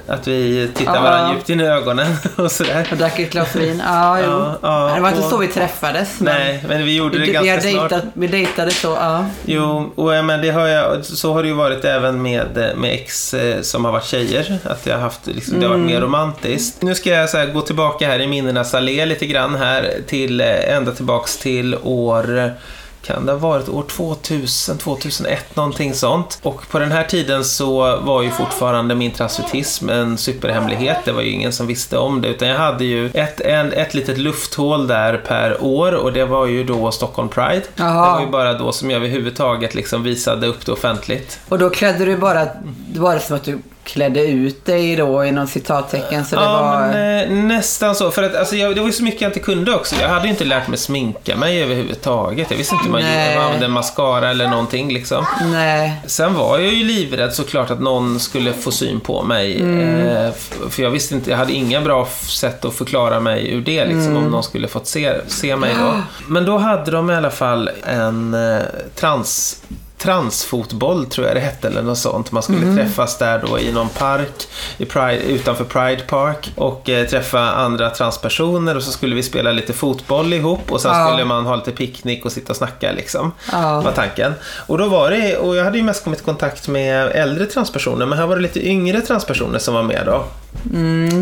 Att 0.07 0.27
vi 0.27 0.69
tittar 0.75 0.95
Ja. 0.95 1.01
varandra 1.01 1.33
djupt 1.35 1.49
in 1.49 1.59
i 1.61 1.63
ögonen 1.63 2.15
och 2.35 2.51
sådär. 2.51 2.87
Och 2.91 2.97
drack 2.97 3.19
ett 3.19 3.31
glas 3.31 3.55
vin? 3.55 3.81
Ja, 3.85 4.19
jo. 4.19 4.25
Ja, 4.29 4.57
ja, 4.61 4.95
det 4.95 5.01
var 5.01 5.09
inte 5.09 5.21
och- 5.21 5.29
så 5.29 5.37
vi 5.37 5.47
träffades. 5.47 6.19
Men 6.19 6.33
Nej, 6.35 6.63
men 6.67 6.85
vi 6.85 6.95
gjorde 6.95 7.13
det 7.19 7.19
vi, 7.19 7.27
vi, 7.27 7.33
ganska 7.33 7.61
snart. 7.61 7.89
dejtat, 7.89 8.03
vi 8.13 8.27
dejtade 8.27 8.71
så, 8.71 8.87
ja. 8.87 9.25
Jo, 9.45 9.91
och, 9.95 10.15
eh, 10.15 10.23
men 10.23 10.41
det 10.41 10.49
har 10.49 10.67
jag, 10.67 11.05
så 11.05 11.33
har 11.33 11.41
det 11.43 11.49
ju 11.49 11.55
varit 11.55 11.85
även 11.85 12.21
med, 12.21 12.57
eh, 12.57 12.75
med 12.75 12.93
ex 12.93 13.35
som 13.61 13.85
har 13.85 13.91
varit 13.91 14.05
tjejer. 14.05 14.57
Att 14.63 14.85
jag 14.85 14.97
haft, 14.99 15.27
liksom, 15.27 15.59
det 15.59 15.65
har 15.67 15.73
varit 15.73 15.85
mer 15.85 16.01
romantiskt. 16.01 16.81
Nu 16.81 16.95
ska 16.95 17.09
jag 17.09 17.29
så 17.29 17.37
här, 17.37 17.45
gå 17.45 17.61
tillbaka 17.61 18.07
här 18.07 18.19
i 18.21 18.27
minnenas 18.27 18.73
allé 18.73 19.05
lite 19.05 19.25
grann 19.25 19.55
här 19.55 19.91
till, 20.07 20.41
ända 20.41 20.91
tillbaks 20.91 21.37
till 21.37 21.75
år 21.83 22.53
kan 23.01 23.25
det 23.25 23.31
ha 23.31 23.39
varit 23.39 23.69
år 23.69 23.83
2000, 23.83 24.77
2001, 24.77 25.55
någonting 25.55 25.93
sånt. 25.93 26.39
Och 26.41 26.69
på 26.69 26.79
den 26.79 26.91
här 26.91 27.03
tiden 27.03 27.45
så 27.45 27.99
var 27.99 28.21
ju 28.21 28.29
fortfarande 28.29 28.95
min 28.95 29.11
transvestism 29.11 29.89
en 29.89 30.17
superhemlighet. 30.17 30.97
Det 31.05 31.11
var 31.11 31.21
ju 31.21 31.29
ingen 31.29 31.53
som 31.53 31.67
visste 31.67 31.97
om 31.97 32.21
det, 32.21 32.27
utan 32.27 32.47
jag 32.47 32.57
hade 32.57 32.85
ju 32.85 33.09
ett, 33.13 33.41
en, 33.41 33.73
ett 33.73 33.93
litet 33.93 34.17
lufthål 34.17 34.87
där 34.87 35.17
per 35.17 35.63
år 35.63 35.91
och 35.91 36.13
det 36.13 36.25
var 36.25 36.45
ju 36.45 36.63
då 36.63 36.91
Stockholm 36.91 37.29
Pride. 37.29 37.63
Jaha. 37.75 38.05
Det 38.05 38.11
var 38.11 38.21
ju 38.21 38.31
bara 38.31 38.53
då 38.53 38.71
som 38.71 38.91
jag 38.91 38.97
överhuvudtaget 38.97 39.75
liksom 39.75 40.03
visade 40.03 40.47
upp 40.47 40.65
det 40.65 40.71
offentligt. 40.71 41.39
Och 41.49 41.59
då 41.59 41.69
klädde 41.69 42.05
du 42.05 42.17
bara, 42.17 42.47
det 42.87 42.99
var 42.99 43.19
som 43.19 43.35
att 43.35 43.43
du 43.43 43.59
klädde 43.83 44.21
ut 44.21 44.65
dig 44.65 44.95
då 44.95 45.25
inom 45.25 45.47
citattecken. 45.47 46.25
Så 46.25 46.35
det 46.35 46.41
ja, 46.41 46.51
var... 46.61 46.87
men, 46.87 47.23
eh, 47.23 47.43
nästan 47.45 47.95
så. 47.95 48.11
För 48.11 48.23
att 48.23 48.35
alltså, 48.35 48.55
jag, 48.55 48.75
det 48.75 48.79
var 48.81 48.87
ju 48.87 48.93
så 48.93 49.03
mycket 49.03 49.21
jag 49.21 49.29
inte 49.29 49.39
kunde 49.39 49.73
också. 49.75 49.95
Jag 50.01 50.09
hade 50.09 50.23
ju 50.23 50.29
inte 50.29 50.45
lärt 50.45 50.67
mig 50.67 50.77
sminka 50.77 51.35
mig 51.35 51.63
överhuvudtaget. 51.63 52.51
Jag 52.51 52.57
visste 52.57 52.75
inte 52.75 52.85
hur 52.85 52.91
man 52.91 53.43
använde 53.45 53.67
mascara 53.67 54.29
eller 54.29 54.47
någonting 54.47 54.93
liksom. 54.93 55.25
Nej. 55.51 56.01
Sen 56.05 56.33
var 56.33 56.59
jag 56.59 56.73
ju 56.73 56.83
livrädd 56.83 57.33
såklart 57.33 57.71
att 57.71 57.81
någon 57.81 58.19
skulle 58.19 58.53
få 58.53 58.71
syn 58.71 58.99
på 58.99 59.23
mig. 59.23 59.61
Eh, 59.61 60.27
f- 60.27 60.53
för 60.69 60.83
jag 60.83 60.89
visste 60.89 61.15
inte, 61.15 61.29
jag 61.31 61.37
hade 61.37 61.53
inga 61.53 61.81
bra 61.81 62.07
sätt 62.27 62.65
att 62.65 62.73
förklara 62.73 63.19
mig 63.19 63.51
ur 63.51 63.61
det 63.61 63.85
liksom, 63.85 64.17
om 64.17 64.23
någon 64.23 64.43
skulle 64.43 64.67
fått 64.67 64.87
se, 64.87 65.13
se 65.27 65.55
mig 65.55 65.75
då. 65.79 65.93
Men 66.27 66.45
då 66.45 66.57
hade 66.57 66.91
de 66.91 67.09
i 67.09 67.15
alla 67.15 67.29
fall 67.31 67.69
en 67.83 68.33
eh, 68.33 68.59
trans 68.95 69.57
transfotboll 70.03 71.05
tror 71.05 71.27
jag 71.27 71.35
det 71.35 71.39
hette 71.39 71.67
eller 71.67 71.81
något 71.81 71.97
sånt. 71.97 72.31
Man 72.31 72.43
skulle 72.43 72.75
träffas 72.75 73.17
där 73.17 73.43
då 73.47 73.59
i 73.59 73.71
någon 73.71 73.89
park 73.89 74.47
i 74.77 74.85
Pride, 74.85 75.17
utanför 75.23 75.63
Pride 75.63 76.01
Park 76.07 76.51
och 76.55 76.89
eh, 76.89 77.07
träffa 77.07 77.39
andra 77.51 77.89
transpersoner 77.89 78.77
och 78.77 78.83
så 78.83 78.91
skulle 78.91 79.15
vi 79.15 79.23
spela 79.23 79.51
lite 79.51 79.73
fotboll 79.73 80.33
ihop 80.33 80.71
och 80.71 80.81
sen 80.81 80.91
Ja. 80.97 81.07
skulle 81.07 81.25
man 81.25 81.45
ha 81.45 81.55
lite 81.55 81.71
picknick 81.71 82.25
och 82.25 82.31
sitta 82.31 82.53
och 82.53 82.57
snacka 82.57 82.91
liksom. 82.91 83.31
Ja. 83.51 83.81
Var 83.81 83.91
tanken. 83.91 84.33
Och 84.67 84.77
då 84.77 84.87
var 84.87 85.11
det, 85.11 85.37
och 85.37 85.55
jag 85.55 85.63
hade 85.63 85.77
ju 85.77 85.83
mest 85.83 86.03
kommit 86.03 86.19
i 86.21 86.23
kontakt 86.23 86.67
med 86.67 87.07
äldre 87.07 87.45
transpersoner 87.45 88.05
men 88.05 88.17
här 88.17 88.27
var 88.27 88.35
det 88.35 88.41
lite 88.41 88.67
yngre 88.67 89.01
transpersoner 89.01 89.59
som 89.59 89.73
var 89.73 89.83
med 89.83 90.01
då. 90.05 90.23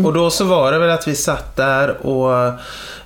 Och 0.06 0.12
då 0.12 0.30
så 0.30 0.44
var 0.44 0.72
det 0.72 0.78
väl 0.78 0.90
att 0.90 1.08
vi 1.08 1.14
satt 1.14 1.56
där 1.56 2.06
och 2.06 2.52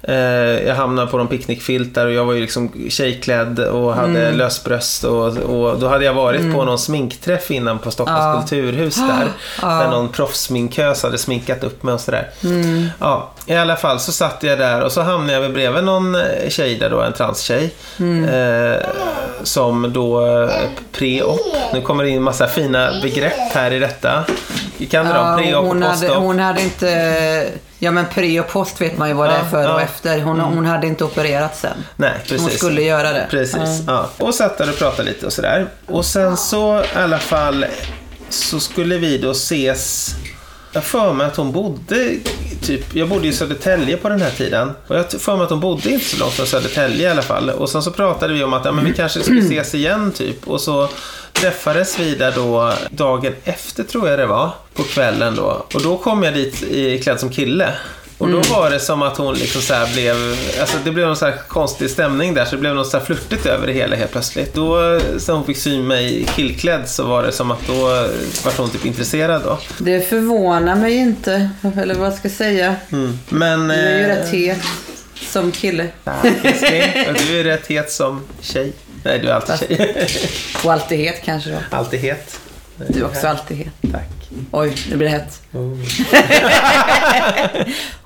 eh, 0.02 0.66
jag 0.66 0.74
hamnade 0.74 1.10
på 1.10 1.18
någon 1.18 1.28
picknickfilt 1.28 1.94
där 1.94 2.06
och 2.06 2.12
jag 2.12 2.24
var 2.24 2.32
ju 2.32 2.40
liksom 2.40 2.72
tjejklädd 2.88 3.58
och 3.58 3.94
hade 3.94 4.32
lösbröst 4.32 5.04
och, 5.04 5.26
och 5.36 5.78
då 5.78 5.88
hade 5.88 6.04
jag 6.04 6.14
varit 6.14 6.54
på 6.54 6.64
någon 6.64 6.78
sminkträff 6.78 7.50
innan 7.50 7.78
på 7.78 7.90
Stockholms 7.90 8.20
Ja. 8.24 8.40
kulturhus 8.40 8.96
där. 8.96 9.28
Där 9.60 9.90
någon 9.90 10.08
proffsminkös 10.08 11.02
hade 11.02 11.18
sminkat 11.18 11.64
upp 11.64 11.82
mig 11.82 11.94
och 11.94 12.00
sådär. 12.00 12.30
Ja, 13.00 13.30
i 13.46 13.54
alla 13.54 13.76
fall 13.76 14.00
så 14.00 14.12
satt 14.12 14.42
jag 14.42 14.58
där 14.58 14.80
och 14.82 14.92
så 14.92 15.02
hamnade 15.02 15.32
jag 15.38 15.52
bredvid 15.52 15.84
någon 15.84 16.14
eh, 16.14 16.20
tjej 16.48 16.74
där 16.78 16.90
då, 16.90 17.00
en 17.00 17.12
transtjej. 17.12 17.74
Eh, 18.32 18.86
som 19.42 19.92
då 19.92 20.26
eh, 20.26 20.50
pre-op. 20.92 21.40
Nu 21.72 21.80
kommer 21.80 22.04
det 22.04 22.10
in 22.10 22.22
massa 22.22 22.46
fina 22.46 22.90
begrepp 23.02 23.52
här 23.52 23.70
i 23.70 23.78
detta. 23.78 24.24
Vi 24.84 24.90
kan 24.90 25.06
dra 25.06 25.14
Ja, 25.14 25.36
pre-op 25.38 25.62
och 25.62 25.66
hon, 25.68 25.82
hade, 25.82 26.06
post-op. 26.06 26.16
hon 26.22 26.38
hade 26.38 26.62
inte... 26.62 27.50
Ja 27.78 27.90
men 27.90 28.06
pre 28.06 28.40
och 28.40 28.48
post 28.48 28.80
vet 28.80 28.98
man 28.98 29.08
ju 29.08 29.14
vad 29.14 29.28
det 29.30 29.34
är 29.34 29.44
före 29.44 29.72
och 29.72 29.80
efter. 29.80 30.20
Hon, 30.20 30.40
hon 30.40 30.66
hade 30.66 30.86
inte 30.86 31.04
opererat 31.04 31.56
sen. 31.56 31.84
Nej, 31.96 32.12
precis. 32.22 32.40
Hon 32.40 32.50
skulle 32.50 32.82
göra 32.82 33.12
det. 33.12 33.26
Precis, 33.30 33.82
ja. 33.86 34.10
Och 34.18 34.34
satt 34.34 34.58
där 34.58 34.68
och 34.70 34.78
pratade 34.78 35.08
lite 35.08 35.26
och 35.26 35.32
sådär. 35.32 35.66
Och 35.86 36.04
sen 36.04 36.36
så 36.36 36.80
i 36.80 36.98
alla 36.98 37.18
fall 37.18 37.66
så 38.28 38.60
skulle 38.60 38.98
vi 38.98 39.18
då 39.18 39.30
ses 39.30 40.14
jag 40.74 40.84
för 40.84 41.12
mig 41.12 41.26
att 41.26 41.36
hon 41.36 41.52
bodde, 41.52 42.16
typ, 42.62 42.94
jag 42.94 43.08
bodde 43.08 43.28
i 43.28 43.32
Södertälje 43.32 43.96
på 43.96 44.08
den 44.08 44.20
här 44.20 44.30
tiden. 44.30 44.72
Och 44.86 44.96
jag 44.96 45.10
för 45.10 45.36
mig 45.36 45.44
att 45.44 45.50
hon 45.50 45.60
bodde 45.60 45.90
inte 45.90 46.04
så 46.04 46.18
långt 46.18 46.32
från 46.32 46.46
Södertälje 46.46 47.08
i 47.08 47.10
alla 47.10 47.22
fall. 47.22 47.50
Och 47.50 47.68
sen 47.68 47.82
så 47.82 47.90
pratade 47.90 48.34
vi 48.34 48.44
om 48.44 48.52
att 48.52 48.64
ja, 48.64 48.72
men 48.72 48.84
vi 48.84 48.92
kanske 48.92 49.20
skulle 49.20 49.40
ses 49.40 49.74
igen 49.74 50.12
typ. 50.12 50.48
Och 50.48 50.60
så 50.60 50.88
träffades 51.32 51.98
vi 51.98 52.14
där 52.14 52.32
då 52.32 52.72
dagen 52.90 53.32
efter 53.44 53.84
tror 53.84 54.08
jag 54.08 54.18
det 54.18 54.26
var, 54.26 54.50
på 54.74 54.82
kvällen 54.82 55.34
då. 55.34 55.66
Och 55.74 55.82
då 55.82 55.96
kom 55.96 56.22
jag 56.22 56.34
dit 56.34 56.62
i 56.62 56.98
klädd 56.98 57.20
som 57.20 57.30
kille. 57.30 57.74
Och 58.24 58.30
då 58.30 58.54
var 58.54 58.70
det 58.70 58.80
som 58.80 59.02
att 59.02 59.16
hon 59.16 59.34
liksom 59.34 59.62
så 59.62 59.74
blev, 59.92 60.16
alltså 60.60 60.76
det 60.84 60.90
blev 60.90 61.06
någon 61.06 61.16
så 61.16 61.24
här 61.24 61.36
konstig 61.48 61.90
stämning 61.90 62.34
där 62.34 62.44
så 62.44 62.50
det 62.50 62.60
blev 62.60 62.74
något 62.74 62.90
så 62.90 62.98
här 62.98 63.04
flörtigt 63.04 63.46
över 63.46 63.66
det 63.66 63.72
hela 63.72 63.96
helt 63.96 64.12
plötsligt. 64.12 64.54
Då, 64.54 65.00
så 65.18 65.32
hon 65.32 65.44
fick 65.44 65.58
syn 65.58 65.86
mig 65.86 66.26
killklädd 66.36 66.88
så 66.88 67.06
var 67.06 67.22
det 67.22 67.32
som 67.32 67.50
att 67.50 67.66
då 67.66 67.84
var 68.44 68.58
hon 68.58 68.70
typ 68.70 68.86
intresserad 68.86 69.42
då. 69.42 69.58
Det 69.78 70.08
förvånar 70.08 70.76
mig 70.76 70.94
inte, 70.94 71.50
eller 71.76 71.94
vad 71.94 72.14
ska 72.14 72.28
jag 72.28 72.36
säga. 72.36 72.76
Mm. 72.92 73.18
Men... 73.28 73.68
Du 73.68 73.74
är 73.74 73.98
ju 73.98 74.04
eh, 74.04 74.08
rätt 74.08 74.28
het 74.28 74.58
som 75.30 75.52
kille. 75.52 75.88
och 77.08 77.14
du 77.28 77.40
är 77.40 77.44
rätt 77.44 77.66
het 77.66 77.90
som 77.90 78.24
tjej. 78.40 78.72
Nej, 79.04 79.18
du 79.18 79.28
är 79.28 79.34
alltid 79.34 79.58
tjej. 79.58 80.08
Och 80.64 80.72
alltid 80.72 80.98
het 80.98 81.22
kanske 81.24 81.50
då. 81.50 81.58
alltid 81.70 82.00
het. 82.00 82.40
Du 82.76 83.00
är 83.00 83.04
också 83.04 83.28
alltid 83.28 83.56
het. 83.56 83.92
Tack. 83.92 84.30
Oj, 84.50 84.74
nu 84.90 84.96
blir 84.96 85.08
det 85.08 85.12
hett. 85.12 85.42
Oh. 85.52 85.78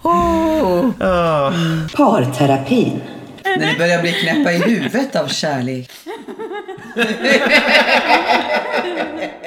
Oh. 0.10 0.90
Ja. 1.00 1.52
Parterapin. 1.96 3.00
När 3.44 3.72
ni 3.72 3.78
börjar 3.78 4.02
bli 4.02 4.12
knäppa 4.12 4.52
i 4.52 4.58
huvudet 4.58 5.16
av 5.16 5.28
kärlek. 5.28 5.90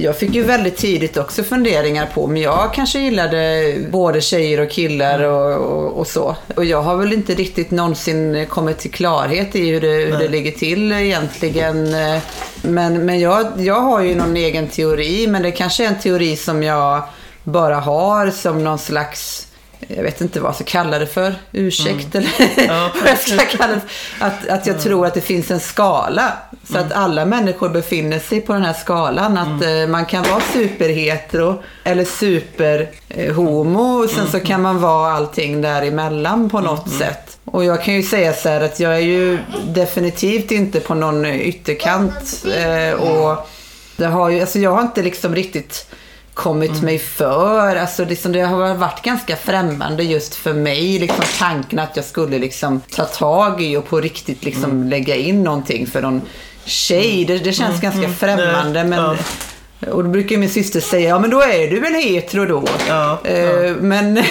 Jag 0.00 0.18
fick 0.18 0.34
ju 0.34 0.42
väldigt 0.42 0.76
tidigt 0.76 1.16
också 1.16 1.42
funderingar 1.42 2.06
på 2.06 2.24
om 2.24 2.36
jag 2.36 2.74
kanske 2.74 2.98
gillade 2.98 3.74
både 3.90 4.20
tjejer 4.20 4.60
och 4.60 4.70
killar 4.70 5.22
och, 5.22 5.56
och, 5.56 5.98
och 5.98 6.06
så. 6.06 6.36
Och 6.56 6.64
jag 6.64 6.82
har 6.82 6.96
väl 6.96 7.12
inte 7.12 7.34
riktigt 7.34 7.70
någonsin 7.70 8.46
kommit 8.48 8.78
till 8.78 8.90
klarhet 8.90 9.56
i 9.56 9.70
hur 9.70 9.80
det, 9.80 9.88
hur 9.88 10.18
det 10.18 10.28
ligger 10.28 10.52
till 10.52 10.92
egentligen. 10.92 11.96
Men, 12.62 13.06
men 13.06 13.20
jag, 13.20 13.46
jag 13.56 13.80
har 13.80 14.00
ju 14.02 14.14
någon 14.14 14.36
egen 14.36 14.68
teori, 14.68 15.26
men 15.26 15.42
det 15.42 15.50
kanske 15.50 15.84
är 15.84 15.88
en 15.88 15.98
teori 15.98 16.36
som 16.36 16.62
jag 16.62 17.02
bara 17.44 17.76
har 17.76 18.30
som 18.30 18.64
någon 18.64 18.78
slags 18.78 19.47
jag 19.88 20.02
vet 20.02 20.20
inte 20.20 20.40
vad 20.40 20.48
jag 20.48 20.54
ska 20.54 20.64
kalla 20.64 20.98
det 20.98 21.06
för, 21.06 21.34
ursäkt 21.52 22.14
eller 22.14 22.30
vad 23.02 23.10
jag 23.10 23.18
ska 23.18 23.58
kalla 23.58 23.74
det 23.74 23.80
för. 23.80 24.26
Att, 24.26 24.48
att 24.48 24.66
jag 24.66 24.80
tror 24.80 25.06
att 25.06 25.14
det 25.14 25.20
finns 25.20 25.50
en 25.50 25.60
skala. 25.60 26.32
Så 26.72 26.78
att 26.78 26.92
alla 26.92 27.24
människor 27.24 27.68
befinner 27.68 28.18
sig 28.18 28.40
på 28.40 28.52
den 28.52 28.62
här 28.62 28.72
skalan. 28.72 29.38
Att 29.38 29.62
eh, 29.62 29.86
man 29.88 30.06
kan 30.06 30.22
vara 30.22 30.40
superhetero 30.52 31.62
eller 31.84 32.04
superhomo. 32.04 34.04
och 34.04 34.10
sen 34.10 34.30
så 34.30 34.40
kan 34.40 34.62
man 34.62 34.80
vara 34.80 35.12
allting 35.12 35.62
däremellan 35.62 36.50
på 36.50 36.60
något 36.60 36.90
sätt. 36.90 37.38
Och 37.44 37.64
jag 37.64 37.84
kan 37.84 37.94
ju 37.94 38.02
säga 38.02 38.32
så 38.32 38.48
här 38.48 38.60
att 38.60 38.80
jag 38.80 38.94
är 38.94 38.98
ju 38.98 39.38
definitivt 39.66 40.50
inte 40.50 40.80
på 40.80 40.94
någon 40.94 41.26
ytterkant. 41.26 42.44
Eh, 42.56 42.92
och 42.92 43.48
det 43.96 44.06
har 44.06 44.30
ju, 44.30 44.40
alltså 44.40 44.58
jag 44.58 44.70
har 44.70 44.82
inte 44.82 45.02
liksom 45.02 45.34
riktigt 45.34 45.86
kommit 46.38 46.82
mig 46.82 46.98
för. 46.98 47.76
Alltså 47.76 48.04
liksom 48.04 48.32
det 48.32 48.40
har 48.40 48.74
varit 48.74 49.02
ganska 49.02 49.36
främmande 49.36 50.02
just 50.02 50.34
för 50.34 50.54
mig. 50.54 50.98
Liksom 50.98 51.24
tanken 51.38 51.78
att 51.78 51.96
jag 51.96 52.04
skulle 52.04 52.38
liksom 52.38 52.80
ta 52.90 53.04
tag 53.04 53.62
i 53.62 53.76
och 53.76 53.88
på 53.88 54.00
riktigt 54.00 54.44
liksom 54.44 54.88
lägga 54.88 55.16
in 55.16 55.44
någonting 55.44 55.86
för 55.86 56.02
någon 56.02 56.22
tjej. 56.64 57.24
Det, 57.24 57.38
det 57.38 57.52
känns 57.52 57.80
ganska 57.80 58.08
främmande. 58.08 58.84
Men. 58.84 59.16
Och 59.80 60.04
då 60.04 60.10
brukar 60.10 60.36
min 60.36 60.50
syster 60.50 60.80
säga, 60.80 61.08
ja 61.08 61.18
men 61.18 61.30
då 61.30 61.40
är 61.42 61.70
du 61.70 61.80
väl 61.80 61.94
hetero 61.94 62.44
då. 62.46 62.64
Ja, 62.88 63.18
Eh, 63.24 63.74
Men, 63.80 64.14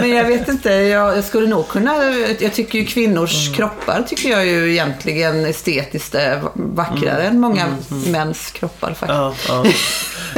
men 0.00 0.10
jag 0.10 0.24
vet 0.24 0.48
inte, 0.48 0.70
jag, 0.72 1.16
jag 1.16 1.24
skulle 1.24 1.46
nog 1.46 1.68
kunna, 1.68 1.94
jag 2.40 2.54
tycker 2.54 2.78
ju 2.78 2.84
kvinnors 2.84 3.46
Mm. 3.46 3.54
kroppar 3.56 4.02
tycker 4.08 4.28
jag 4.30 4.46
ju 4.46 4.72
egentligen 4.72 5.44
estetiskt 5.46 6.14
är 6.14 6.40
vackrare 6.54 7.22
än 7.22 7.40
många 7.40 7.62
Mm. 7.90 8.12
mäns 8.12 8.50
kroppar 8.50 8.88
faktiskt. 8.94 9.48
Ja, 9.48 9.64
ja. 9.64 9.64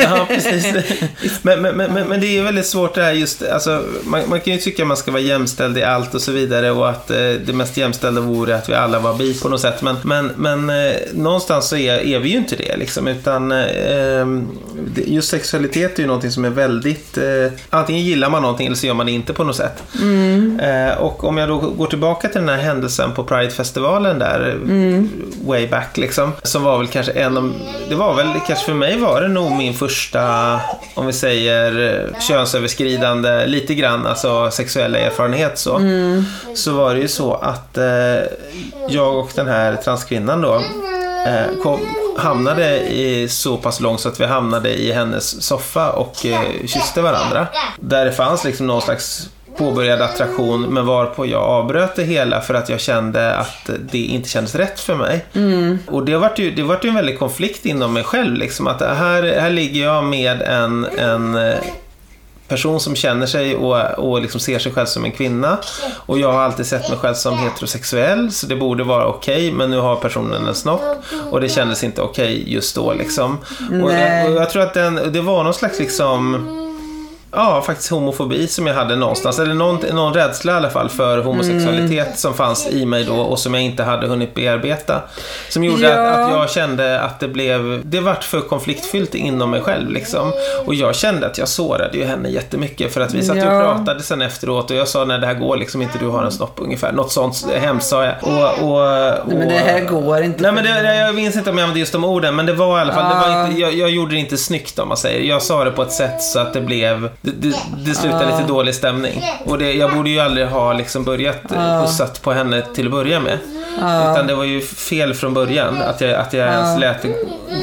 ja 0.02 0.26
precis. 0.28 0.74
Men, 1.42 1.62
men, 1.62 1.76
men, 1.76 2.08
men 2.08 2.20
det 2.20 2.26
är 2.26 2.32
ju 2.32 2.42
väldigt 2.42 2.66
svårt 2.66 2.94
det 2.94 3.02
här 3.02 3.12
just, 3.12 3.42
alltså, 3.42 3.82
man, 4.04 4.20
man 4.28 4.40
kan 4.40 4.52
ju 4.52 4.58
tycka 4.58 4.82
att 4.82 4.88
man 4.88 4.96
ska 4.96 5.10
vara 5.10 5.22
jämställd 5.22 5.78
i 5.78 5.82
allt 5.82 6.14
och 6.14 6.20
så 6.20 6.32
vidare 6.32 6.70
och 6.70 6.90
att 6.90 7.10
eh, 7.10 7.16
det 7.16 7.52
mest 7.52 7.76
jämställda 7.76 8.20
vore 8.20 8.56
att 8.56 8.68
vi 8.68 8.74
alla 8.74 8.98
var 8.98 9.14
bi 9.14 9.40
på 9.40 9.48
något 9.48 9.60
sätt. 9.60 9.82
Men, 9.82 9.96
men, 10.02 10.32
men 10.36 10.70
eh, 10.70 10.96
någonstans 11.14 11.68
så 11.68 11.76
är, 11.76 11.98
är 12.06 12.18
vi 12.18 12.28
ju 12.28 12.36
inte 12.36 12.56
det 12.56 12.76
liksom, 12.76 13.08
utan 13.08 13.52
eh, 13.52 14.15
just 15.06 15.28
sexualitet 15.28 15.98
är 15.98 16.02
ju 16.02 16.06
någonting 16.06 16.30
som 16.30 16.44
är 16.44 16.50
väldigt, 16.50 17.18
eh, 17.18 17.52
antingen 17.70 18.02
gillar 18.02 18.30
man 18.30 18.42
någonting 18.42 18.66
eller 18.66 18.76
så 18.76 18.86
gör 18.86 18.94
man 18.94 19.06
det 19.06 19.12
inte 19.12 19.32
på 19.32 19.44
något 19.44 19.56
sätt. 19.56 19.82
Eh, 20.60 20.98
och 20.98 21.24
om 21.24 21.38
jag 21.38 21.48
då 21.48 21.58
går 21.58 21.86
tillbaka 21.86 22.28
till 22.28 22.40
den 22.40 22.48
här 22.48 22.56
händelsen 22.56 23.12
på 23.12 23.24
Pridefestivalen 23.24 24.18
där, 24.18 24.58
way 25.46 25.66
back 25.66 25.96
liksom, 25.96 26.32
som 26.42 26.62
var 26.62 26.78
väl 26.78 26.86
kanske 26.86 27.12
en 27.12 27.36
av, 27.36 27.52
det 27.88 27.94
var 27.94 28.14
väl, 28.14 28.26
kanske 28.46 28.64
för 28.64 28.74
mig 28.74 28.98
var 28.98 29.20
det 29.20 29.28
nog 29.28 29.52
min 29.52 29.74
första, 29.74 30.60
om 30.94 31.06
vi 31.06 31.12
säger 31.12 31.94
eh, 31.94 32.20
könsöverskridande, 32.20 33.46
lite 33.46 33.74
grann, 33.74 34.06
alltså 34.06 34.50
sexuella 34.50 34.98
erfarenhet 34.98 35.58
så. 35.58 35.80
Så 36.54 36.72
var 36.72 36.94
det 36.94 37.00
ju 37.00 37.08
så 37.08 37.34
att 37.34 37.78
jag 38.88 39.18
och 39.18 39.30
den 39.34 39.46
här 39.46 39.76
transkvinnan 39.76 40.40
då 40.40 40.62
eh, 41.26 41.62
kom, 41.62 41.80
hamnade 42.18 42.78
i 42.78 43.28
så 43.28 43.56
pass 43.56 43.80
långt 43.80 44.00
så 44.00 44.08
att 44.08 44.20
vi 44.20 44.24
hamnade 44.24 44.74
i 44.74 44.92
hennes 44.92 45.42
soffa 45.42 45.90
och 45.92 46.26
eh, 46.26 46.40
kysste 46.66 47.00
varandra. 47.02 47.46
Där 47.80 48.04
det 48.04 48.12
fanns 48.12 48.44
liksom 48.44 48.66
någon 48.66 48.82
slags 48.82 49.28
påbörjad 49.58 50.02
attraktion 50.02 50.62
men 50.62 50.86
varpå 50.86 51.26
jag 51.26 51.42
avbröt 51.42 51.96
det 51.96 52.02
hela 52.04 52.40
för 52.40 52.54
att 52.54 52.68
jag 52.68 52.80
kände 52.80 53.34
att 53.34 53.70
det 53.92 53.98
inte 53.98 54.28
kändes 54.28 54.54
rätt 54.54 54.80
för 54.80 54.94
mig. 54.94 55.24
Och 55.86 56.04
det 56.04 56.16
vart 56.16 56.38
ju, 56.38 56.50
det 56.50 56.62
vart 56.62 56.84
ju 56.84 56.88
en 56.88 56.94
väldig 56.94 57.18
konflikt 57.18 57.66
inom 57.66 57.92
mig 57.92 58.04
själv 58.04 58.34
liksom 58.34 58.66
att 58.66 58.80
här, 58.80 59.40
här 59.40 59.50
ligger 59.50 59.84
jag 59.84 60.04
med 60.04 60.42
en, 60.42 60.86
en 60.98 61.34
eh, 61.36 61.54
person 62.48 62.80
som 62.80 62.96
känner 62.96 63.26
sig 63.26 63.56
och, 63.56 63.98
och 63.98 64.20
liksom 64.20 64.40
ser 64.40 64.58
sig 64.58 64.72
själv 64.72 64.86
som 64.86 65.04
en 65.04 65.12
kvinna. 65.12 65.58
Och 66.06 66.18
jag 66.18 66.32
har 66.32 66.40
alltid 66.40 66.66
sett 66.66 66.88
mig 66.88 66.98
själv 66.98 67.14
som 67.14 67.38
heterosexuell 67.38 68.32
så 68.32 68.46
det 68.46 68.56
borde 68.56 68.84
vara 68.84 69.06
okej 69.06 69.52
men 69.52 69.70
nu 69.70 69.78
har 69.78 69.96
personen 69.96 70.46
en 70.46 70.54
snopp 70.54 70.82
och 71.30 71.40
det 71.40 71.48
kändes 71.48 71.84
inte 71.84 72.02
okej 72.02 72.52
just 72.52 72.74
då 72.74 72.92
liksom. 72.92 73.38
Och 73.60 73.88
Nej. 73.88 74.24
jag, 74.24 74.30
och 74.30 74.42
jag 74.42 74.50
tror 74.50 74.62
att 74.62 74.74
den, 74.74 75.12
det 75.12 75.20
var 75.20 75.44
någon 75.44 75.54
slags 75.54 75.78
liksom 75.78 76.65
Ja, 77.36 77.62
faktiskt 77.66 77.90
homofobi 77.90 78.46
som 78.48 78.66
jag 78.66 78.74
hade 78.74 78.96
någonstans. 78.96 79.38
Eller 79.38 79.54
någon, 79.54 79.76
någon 79.92 80.14
rädsla 80.14 80.52
i 80.52 80.56
alla 80.56 80.70
fall 80.70 80.88
för 80.88 81.18
homosexualitet 81.18 82.18
som 82.18 82.34
fanns 82.34 82.66
i 82.70 82.86
mig 82.86 83.04
då 83.04 83.14
och 83.16 83.38
som 83.38 83.54
jag 83.54 83.62
inte 83.62 83.82
hade 83.82 84.06
hunnit 84.06 84.34
bearbeta. 84.34 85.02
Som 85.48 85.64
gjorde 85.64 85.82
Ja. 85.88 85.92
att, 86.10 86.18
att 86.18 86.30
jag 86.30 86.50
kände 86.50 87.00
att 87.00 87.20
det 87.20 87.28
blev... 87.28 87.80
Det 87.84 88.00
vart 88.00 88.24
för 88.24 88.40
konfliktfyllt 88.40 89.14
inom 89.14 89.50
mig 89.50 89.60
själv 89.60 89.90
liksom. 89.90 90.32
Och 90.66 90.74
jag 90.74 90.94
kände 90.96 91.26
att 91.26 91.38
jag 91.38 91.48
sårade 91.48 91.98
ju 91.98 92.04
henne 92.04 92.28
jättemycket 92.28 92.94
för 92.94 93.00
att 93.00 93.14
vi 93.14 93.22
satt 93.24 93.36
ju 93.36 93.40
och 93.46 93.46
Ja. 93.54 93.74
pratade 93.74 94.02
sen 94.02 94.22
efteråt 94.22 94.70
och 94.70 94.76
jag 94.76 94.88
sa 94.88 95.04
när 95.04 95.18
det 95.18 95.26
här 95.26 95.34
går 95.34 95.56
liksom 95.56 95.82
inte 95.82 95.98
du 95.98 96.06
har 96.08 96.22
en 96.24 96.32
snopp 96.32 96.54
ungefär. 96.62 96.92
Något 96.92 97.12
sånt 97.12 97.46
hemskt 97.60 97.88
sa 97.88 98.04
jag. 98.04 98.14
Och, 98.22 98.68
och, 98.68 98.78
och, 98.80 99.28
Nej, 99.28 99.38
men 99.38 99.48
det 99.48 99.54
här 99.54 99.80
går 99.80 100.22
inte. 100.22 100.42
Nej 100.42 100.52
men 100.52 100.64
det, 100.64 100.96
jag 100.96 101.14
minns 101.14 101.36
inte 101.36 101.50
om 101.50 101.58
jag 101.58 101.62
använde 101.64 101.80
just 101.80 101.92
de 101.92 102.04
orden, 102.04 102.36
men 102.36 102.46
det 102.46 102.52
var 102.52 102.78
i 102.78 102.80
alla 102.80 102.92
fall, 102.92 103.08
det 103.14 103.20
var 103.20 103.36
Ja. 103.40 103.46
inte, 103.48 103.60
jag, 103.60 103.72
jag 103.74 103.90
gjorde 103.90 104.14
det 104.14 104.18
inte 104.20 104.36
snyggt 104.36 104.78
om 104.78 104.88
man 104.88 104.96
säger. 104.96 105.20
Jag 105.20 105.42
sa 105.42 105.64
det 105.64 105.70
på 105.70 105.82
ett 105.82 105.92
sätt 105.92 106.22
så 106.22 106.38
att 106.38 106.52
det 106.52 106.60
blev, 106.60 107.08
det, 107.26 107.32
det, 107.32 107.56
det 107.84 107.94
slutade 107.94 108.26
lite 108.26 108.48
dålig 108.48 108.74
stämning. 108.74 109.24
Och 109.44 109.58
det, 109.58 109.72
jag 109.72 109.94
borde 109.94 110.10
ju 110.10 110.20
aldrig 110.20 110.46
ha 110.46 110.72
liksom 110.72 111.04
börjat 111.04 111.42
ja. 111.48 111.82
pussat 111.82 112.22
på 112.22 112.32
henne 112.32 112.62
till 112.74 112.86
att 112.86 112.92
börja 112.92 113.20
med. 113.20 113.38
Utan 113.76 114.26
det 114.26 114.34
var 114.34 114.44
ju 114.44 114.62
fel 114.62 115.14
från 115.14 115.34
början, 115.34 115.82
att 115.82 116.00
jag, 116.00 116.14
att 116.14 116.32
jag 116.32 116.48
ens 116.48 116.80
lät 116.80 117.02
det 117.02 117.14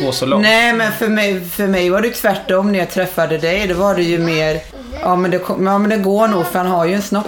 gå 0.05 0.12
så 0.12 0.25
långt. 0.25 0.43
Nej, 0.43 0.74
men 0.74 0.91
för 0.91 1.08
mig, 1.08 1.46
för 1.46 1.67
mig 1.67 1.89
var 1.89 2.01
det 2.01 2.10
tvärtom 2.10 2.72
när 2.72 2.79
jag 2.79 2.91
träffade 2.91 3.38
dig. 3.38 3.67
Då 3.67 3.75
var 3.75 3.96
det 3.96 4.03
ju 4.03 4.20
mer, 4.20 4.60
ja 5.01 5.15
men 5.15 5.32
det, 5.32 5.41
ja, 5.48 5.77
men 5.77 5.89
det 5.89 5.98
går 5.98 6.27
nog 6.27 6.46
för 6.46 6.60
han 6.60 6.67
har 6.67 6.86
ju 6.86 6.93
en 6.93 7.01
snopp. 7.01 7.27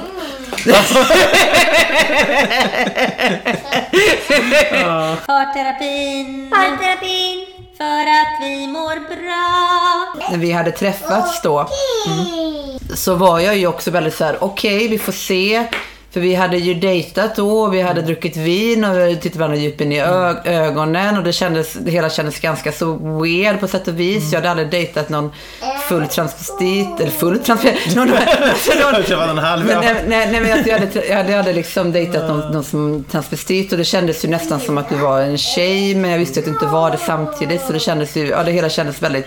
Parterapin, 5.25 6.51
parterapin, 6.51 7.54
för 7.77 8.01
att 8.01 8.41
vi 8.41 8.67
mår 8.67 8.99
bra. 8.99 10.29
När 10.31 10.37
vi 10.37 10.51
hade 10.51 10.71
träffats 10.71 11.41
då 11.41 11.69
så 12.95 13.15
var 13.15 13.39
jag 13.39 13.57
ju 13.57 13.67
också 13.67 13.91
väldigt 13.91 14.15
så 14.15 14.23
här: 14.23 14.43
okej 14.43 14.87
vi 14.87 14.97
får 14.97 15.11
se. 15.11 15.67
För 16.15 16.19
vi 16.21 16.35
hade 16.35 16.57
ju 16.57 16.73
dejtat 16.73 17.35
då, 17.35 17.67
vi 17.67 17.81
hade 17.81 18.01
druckit 18.01 18.37
vin 18.37 18.83
och 18.83 18.97
vi 18.97 19.15
tittat 19.15 19.39
varandra 19.39 19.57
djupt 19.57 19.81
in 19.81 19.91
i 19.91 19.99
ö- 19.99 20.35
ögonen. 20.45 21.17
Och 21.17 21.23
det, 21.23 21.33
kändes, 21.33 21.73
det 21.73 21.91
hela 21.91 22.09
kändes 22.09 22.39
ganska 22.39 22.71
så 22.71 22.93
weird 23.21 23.59
på 23.59 23.67
sätt 23.67 23.87
och 23.87 23.99
vis. 23.99 24.31
Jag 24.33 24.39
hade 24.39 24.51
aldrig 24.51 24.69
dejtat 24.69 25.09
någon 25.09 25.31
full 25.89 26.07
transvestit, 26.07 26.99
eller 26.99 27.11
full 27.11 27.39
transvestit, 27.39 27.95
någon, 27.95 28.07
någon, 29.27 29.37
halv, 29.37 29.65
men, 29.65 29.79
nej, 29.79 30.03
nej, 30.07 30.31
nej, 30.31 30.41
men 30.41 30.49
jag, 30.49 30.67
jag, 30.67 30.79
hade, 30.79 31.05
jag, 31.07 31.15
hade, 31.17 31.31
jag 31.31 31.37
hade 31.37 31.53
liksom 31.53 31.91
dejtat 31.91 32.29
någon, 32.29 32.51
någon 32.51 32.63
som 32.63 33.03
transvestit. 33.11 33.71
Och 33.71 33.77
det 33.77 33.83
kändes 33.83 34.25
ju 34.25 34.29
nästan 34.29 34.59
som 34.59 34.77
att 34.77 34.89
du 34.89 34.95
var 34.95 35.21
en 35.21 35.37
tjej, 35.37 35.95
men 35.95 36.11
jag 36.11 36.19
visste 36.19 36.39
att 36.39 36.45
du 36.45 36.51
inte 36.51 36.65
var 36.65 36.91
det 36.91 36.97
samtidigt, 36.97 37.61
så 37.61 37.73
det 37.73 37.79
kändes 37.79 38.17
ju, 38.17 38.27
ja 38.27 38.43
det 38.43 38.51
hela 38.51 38.69
kändes 38.69 39.01
väldigt, 39.01 39.25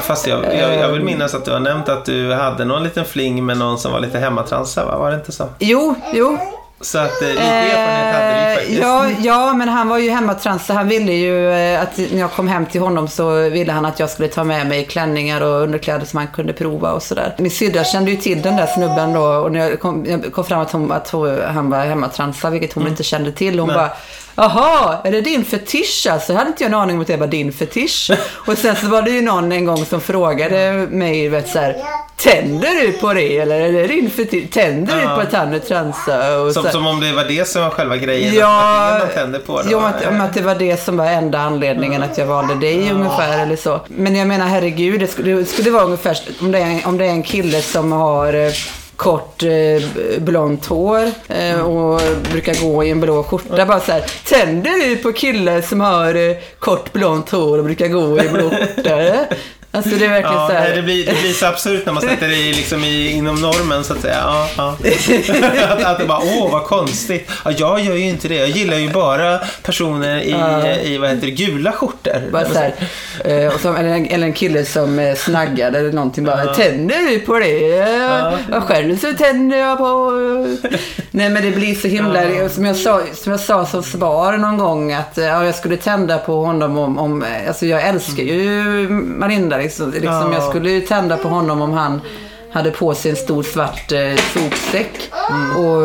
Fast 0.00 0.26
jag, 0.26 0.44
jag, 0.44 0.74
jag 0.76 0.88
vill 0.88 1.02
minnas 1.02 1.34
att 1.34 1.44
du 1.44 1.50
har 1.50 1.60
nämnt 1.60 1.88
att 1.88 2.04
du 2.04 2.32
hade 2.32 2.64
någon 2.64 2.84
liten 2.84 3.04
fling 3.04 3.46
med 3.46 3.56
någon 3.56 3.78
som 3.78 3.92
var 3.92 4.00
lite 4.00 4.18
hemmatransa, 4.18 4.84
va? 4.84 4.98
Var 4.98 5.10
det 5.10 5.16
inte 5.16 5.32
så? 5.32 5.48
jo, 5.58 5.94
jo, 6.14 6.38
Så 6.80 6.98
att 6.98 7.22
eh, 7.22 7.28
lite 7.28 7.42
erfarenhet 7.42 8.14
hade 8.14 8.38
ju 8.38 8.44
Eh, 8.44 8.54
faktiskt. 8.56 8.82
Ja, 8.82 9.06
ja, 9.22 9.54
men 9.54 9.68
han 9.68 9.88
var 9.88 9.98
ju 9.98 10.10
hemmatrans 10.10 10.66
så 10.66 10.72
han 10.72 10.88
ville 10.88 11.12
ju 11.12 11.52
eh, 11.52 11.82
att 11.82 11.98
när 11.98 12.18
jag 12.20 12.32
kom 12.32 12.48
hem 12.48 12.66
till 12.66 12.80
honom 12.80 13.08
så 13.08 13.48
ville 13.48 13.72
han 13.72 13.84
att 13.84 14.00
jag 14.00 14.10
skulle 14.10 14.28
ta 14.28 14.44
med 14.44 14.66
mig 14.66 14.84
klänningar 14.84 15.40
och 15.40 15.62
underkläder 15.62 16.06
som 16.06 16.18
han 16.18 16.28
kunde 16.28 16.52
prova 16.52 16.92
och 16.92 17.02
sådär. 17.02 17.34
Min 17.38 17.50
syrra 17.50 17.84
kände 17.84 18.10
ju 18.10 18.16
till 18.16 18.42
den 18.42 18.56
där 18.56 18.66
snubben 18.66 19.12
då 19.12 19.22
och 19.22 19.52
när 19.52 19.60
jag 19.60 19.80
kom, 19.80 20.06
jag 20.06 20.32
kom 20.32 20.44
fram 20.44 20.60
att, 20.60 20.72
hon, 20.72 20.92
att 20.92 21.10
hon, 21.10 21.40
han 21.54 21.70
var 21.70 21.78
hemmatransa, 21.84 22.50
vilket 22.50 22.72
hon 22.72 22.86
inte 22.86 23.02
kände 23.02 23.32
till. 23.32 23.58
Hon 23.58 23.70
Mm. 23.70 23.80
Nej. 23.80 23.88
bara 23.88 23.96
Jaha, 24.36 24.98
är 25.04 25.12
det 25.12 25.20
din 25.20 25.44
fetisch 25.44 26.06
alltså? 26.10 26.32
Jag 26.32 26.38
hade 26.38 26.50
inte 26.50 26.64
jag 26.64 26.68
en 26.68 26.78
aning 26.78 26.96
om 26.96 27.02
att 27.02 27.06
det 27.06 27.16
var 27.16 27.26
din 27.26 27.52
fetisch. 27.52 28.10
Och 28.46 28.58
sen 28.58 28.76
så 28.76 28.86
var 28.86 29.02
det 29.02 29.10
ju 29.10 29.22
någon 29.22 29.52
en 29.52 29.64
gång 29.64 29.84
som 29.84 30.00
frågade 30.00 30.72
mig, 30.90 31.28
vet 31.28 31.48
så 31.48 31.58
här, 31.58 31.76
Tänder 32.16 32.86
du 32.86 32.92
på 32.92 33.12
det 33.12 33.38
eller 33.38 33.60
är 33.60 33.72
det 33.72 33.86
din 33.86 34.10
fetisch? 34.10 34.50
Tänder 34.50 34.96
du 34.96 35.02
på 35.02 35.20
att 35.20 35.32
han 35.32 35.54
är 35.54 35.58
transa? 35.58 36.38
Och 36.38 36.52
Som, 36.52 36.64
som 36.64 36.86
om 36.86 37.00
det 37.00 37.12
var 37.12 37.24
det 37.24 37.48
som 37.48 37.62
var 37.62 37.70
själva 37.70 37.96
grejen. 37.96 38.34
Ja, 38.34 38.90
att 38.92 38.98
man 38.98 39.08
tänder 39.14 39.38
på 39.38 39.62
det. 39.62 39.68
jo, 39.70 39.78
att, 39.78 40.06
om 40.06 40.20
att 40.20 40.34
det 40.34 40.42
var 40.42 40.54
det 40.54 40.76
som 40.84 40.96
var 40.96 41.06
enda 41.06 41.38
anledningen 41.38 42.02
att 42.02 42.18
jag 42.18 42.26
valde 42.26 42.54
dig 42.54 42.92
ungefär 42.92 43.38
eller 43.38 43.56
så. 43.56 43.80
Men 43.86 44.16
jag 44.16 44.28
menar 44.28 44.46
herregud, 44.46 45.00
det 45.00 45.06
skulle, 45.06 45.32
det 45.34 45.44
skulle 45.44 45.70
vara 45.70 45.84
ungefär 45.84 46.18
om 46.40 46.52
det, 46.52 46.58
är, 46.58 46.86
om 46.86 46.98
det 46.98 47.04
är 47.04 47.10
en 47.10 47.22
kille 47.22 47.62
som 47.62 47.92
har 47.92 48.34
eh, 48.34 48.52
kort 48.96 49.42
eh, 49.42 50.18
blont 50.20 50.66
hår 50.66 51.10
eh, 51.28 51.60
och 51.60 52.00
brukar 52.32 52.62
gå 52.62 52.84
i 52.84 52.90
en 52.90 53.00
blå 53.00 53.22
skjorta. 53.22 53.66
Bara 53.66 53.80
så 53.80 53.92
här, 53.92 54.04
tänder 54.24 54.88
du 54.88 54.96
på 54.96 55.12
killar 55.12 55.60
som 55.60 55.80
har 55.80 56.14
eh, 56.14 56.36
kort 56.58 56.92
blont 56.92 57.30
hår 57.30 57.58
och 57.58 57.64
brukar 57.64 57.88
gå 57.88 58.22
i 58.22 58.28
blå 58.28 58.50
skjorta? 58.50 59.26
Alltså 59.74 59.90
det 59.90 60.04
är 60.04 60.10
verkligen 60.10 60.34
Ja, 60.34 60.48
så 60.48 60.54
här. 60.54 60.60
nej, 60.60 60.76
det, 60.76 60.82
blir, 60.82 61.06
det 61.06 61.20
blir 61.22 61.32
så 61.32 61.46
absurt 61.46 61.86
när 61.86 61.92
man 61.92 62.02
sätter 62.02 62.28
det 62.28 62.36
i, 62.36 62.52
liksom 62.52 62.84
i, 62.84 63.10
inom 63.10 63.34
normen 63.34 63.84
så 63.84 63.92
att 63.92 64.00
säga. 64.00 64.22
Ja, 64.24 64.48
ja. 64.56 64.76
att, 65.68 65.84
att 65.84 65.98
det 65.98 66.04
bara, 66.04 66.20
åh 66.38 66.52
vad 66.52 66.64
konstigt. 66.64 67.30
Ja, 67.44 67.50
jag 67.50 67.80
gör 67.80 67.94
ju 67.94 68.08
inte 68.08 68.28
det. 68.28 68.34
Jag 68.34 68.48
gillar 68.48 68.76
ju 68.76 68.90
bara 68.90 69.38
personer 69.62 70.18
i, 70.18 70.34
i 70.94 70.98
vad 70.98 71.10
heter 71.10 71.26
det, 71.26 71.30
gula 71.30 71.72
skjortor. 71.72 72.30
Bara 72.32 72.44
så 72.44 72.58
här, 72.58 72.74
eh, 73.24 73.54
och 73.54 73.60
så, 73.60 73.74
eller, 73.74 73.88
en, 73.88 74.06
eller 74.06 74.26
en 74.26 74.32
kille 74.32 74.64
som 74.64 74.98
eh, 74.98 75.14
snaggade 75.14 75.78
eller 75.78 75.92
någonting 75.92 76.24
bara 76.24 76.54
Tänder 76.54 77.10
du 77.10 77.18
på 77.18 77.38
det? 77.38 77.58
Ja. 77.58 78.38
ja. 78.50 78.60
Själv 78.60 78.98
så 78.98 79.12
tänder 79.12 79.56
jag 79.56 79.78
på... 79.78 80.10
Nej 81.10 81.30
men 81.30 81.42
det 81.42 81.50
blir 81.50 81.74
så 81.74 81.88
himla... 81.88 82.48
Som, 82.48 82.64
jag 82.64 82.76
sa, 82.76 83.00
som 83.14 83.32
jag 83.32 83.40
sa 83.40 83.66
som 83.66 83.82
svar 83.82 84.36
någon 84.36 84.58
gång 84.58 84.92
att 84.92 85.18
eh, 85.18 85.24
ja, 85.24 85.44
jag 85.44 85.54
skulle 85.54 85.76
tända 85.76 86.18
på 86.18 86.44
honom 86.44 86.78
om... 86.78 86.98
om 86.98 87.24
alltså 87.48 87.66
jag 87.66 87.82
älskar 87.82 88.22
ju 88.22 88.88
Marinda 88.90 89.63
liksom. 89.64 89.90
liksom 89.90 90.32
Ja. 90.32 90.34
Jag 90.34 90.42
skulle 90.42 90.70
ju 90.70 90.80
tända 90.80 91.16
på 91.16 91.28
honom 91.28 91.62
om 91.62 91.72
han 91.72 92.00
hade 92.52 92.70
på 92.70 92.94
sig 92.94 93.10
en 93.10 93.16
stor 93.16 93.42
svart 93.42 93.92
eh, 93.92 94.16
sopsäck. 94.16 95.10
Mm. 95.30 95.56
Och, 95.56 95.82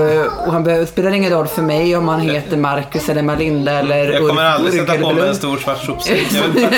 och 0.48 0.53
han 0.53 0.63
behöver, 0.63 0.86
spelar 0.86 1.12
ingen 1.12 1.31
roll 1.31 1.48
för 1.48 1.62
mig 1.62 1.98
om 1.98 2.07
han 2.07 2.19
heter 2.19 2.57
Marcus 2.57 3.09
eller 3.09 3.21
Malinda 3.21 3.71
eller 3.71 4.12
Jag 4.12 4.27
kommer 4.27 4.31
Ulf 4.31 4.55
aldrig 4.55 4.74
sätta 4.74 4.98
på 4.98 5.13
mig 5.13 5.27
en 5.29 5.36
stor 5.36 5.57
svart 5.57 5.86
sopsäck. 5.86 6.27
Jag 6.31 6.48
vill 6.48 6.62
bara 6.62 6.71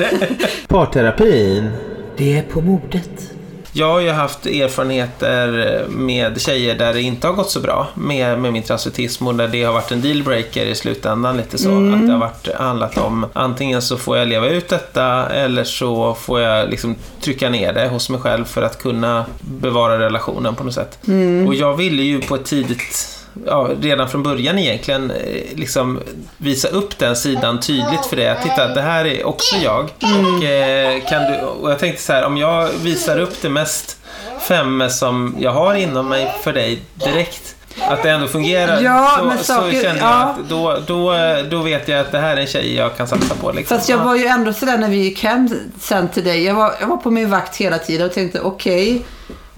det. 0.00 0.68
Parterapin. 0.68 1.70
Det 2.16 2.38
är 2.38 2.42
på 2.42 2.60
modet. 2.60 3.31
Jag 3.74 3.86
har 3.92 4.00
ju 4.00 4.10
haft 4.10 4.46
erfarenheter 4.46 5.84
med 5.88 6.40
tjejer 6.40 6.74
där 6.74 6.92
det 6.92 7.02
inte 7.02 7.26
har 7.26 7.34
gått 7.34 7.50
så 7.50 7.60
bra 7.60 7.88
med, 7.94 8.38
med 8.38 8.52
min 8.52 8.62
transvestism 8.62 9.26
och 9.26 9.34
där 9.34 9.48
det 9.48 9.62
har 9.64 9.72
varit 9.72 9.92
en 9.92 10.00
dealbreaker 10.00 10.66
i 10.66 10.74
slutändan 10.74 11.36
lite 11.36 11.58
så. 11.58 11.68
Att 11.68 12.06
det 12.06 12.12
har 12.12 12.18
varit, 12.18 12.48
handlat 12.58 12.98
om 12.98 13.26
antingen 13.32 13.82
så 13.82 13.96
får 13.96 14.18
jag 14.18 14.28
leva 14.28 14.48
ut 14.48 14.68
detta 14.68 15.28
eller 15.28 15.64
så 15.64 16.14
får 16.14 16.40
jag 16.40 16.70
liksom 16.70 16.94
trycka 17.20 17.50
ner 17.50 17.72
det 17.72 17.88
hos 17.88 18.10
mig 18.10 18.20
själv 18.20 18.44
för 18.44 18.62
att 18.62 18.82
kunna 18.82 19.24
bevara 19.40 19.98
relationen 19.98 20.54
på 20.54 20.64
något 20.64 20.74
sätt. 20.74 20.98
Och 21.46 21.54
jag 21.54 21.76
ville 21.76 22.02
ju 22.02 22.20
på 22.20 22.34
ett 22.34 22.44
tidigt 22.44 23.21
Ja, 23.46 23.70
redan 23.80 24.08
från 24.08 24.22
början 24.22 24.58
egentligen 24.58 25.10
eh, 25.10 25.56
liksom 25.56 26.00
visa 26.36 26.68
upp 26.68 26.98
den 26.98 27.16
sidan 27.16 27.60
tydligt 27.60 28.06
för 28.06 28.16
dig. 28.16 28.28
Att 28.28 28.42
titta, 28.42 28.68
det 28.68 28.82
här 28.82 29.04
är 29.04 29.26
också 29.26 29.56
jag. 29.56 29.84
Och, 29.84 30.44
eh, 30.44 31.00
kan 31.08 31.22
du, 31.32 31.38
och 31.38 31.70
jag 31.70 31.78
tänkte 31.78 32.02
så 32.02 32.12
här, 32.12 32.24
om 32.24 32.36
jag 32.36 32.68
visar 32.82 33.18
upp 33.18 33.42
det 33.42 33.48
mest 33.48 33.96
femme 34.40 34.90
som 34.90 35.36
jag 35.38 35.50
har 35.50 35.74
inom 35.74 36.08
mig 36.08 36.34
för 36.42 36.52
dig 36.52 36.82
direkt. 36.94 37.56
Att 37.80 38.02
det 38.02 38.10
ändå 38.10 38.26
fungerar. 38.26 38.80
Ja, 38.80 39.16
så, 39.18 39.24
men 39.24 39.38
så 39.38 39.44
saker- 39.44 39.82
känner 39.82 40.00
jag 40.00 40.08
ja. 40.08 40.22
att 40.22 40.48
då, 40.48 40.78
då, 40.86 41.14
då 41.50 41.62
vet 41.62 41.88
jag 41.88 42.00
att 42.00 42.12
det 42.12 42.18
här 42.18 42.36
är 42.36 42.40
en 42.40 42.46
tjej 42.46 42.74
jag 42.74 42.96
kan 42.96 43.08
satsa 43.08 43.34
på. 43.34 43.52
Liksom. 43.52 43.76
Fast 43.76 43.88
jag 43.88 43.98
var 43.98 44.16
ju 44.16 44.26
ändå 44.26 44.52
sådär 44.52 44.78
när 44.78 44.88
vi 44.88 44.96
gick 44.96 45.24
hem 45.24 45.50
sen 45.80 46.08
till 46.08 46.24
dig. 46.24 46.44
Jag 46.44 46.54
var, 46.54 46.74
jag 46.80 46.86
var 46.86 46.96
på 46.96 47.10
min 47.10 47.30
vakt 47.30 47.56
hela 47.56 47.78
tiden 47.78 48.06
och 48.06 48.12
tänkte 48.12 48.40
okej. 48.40 49.02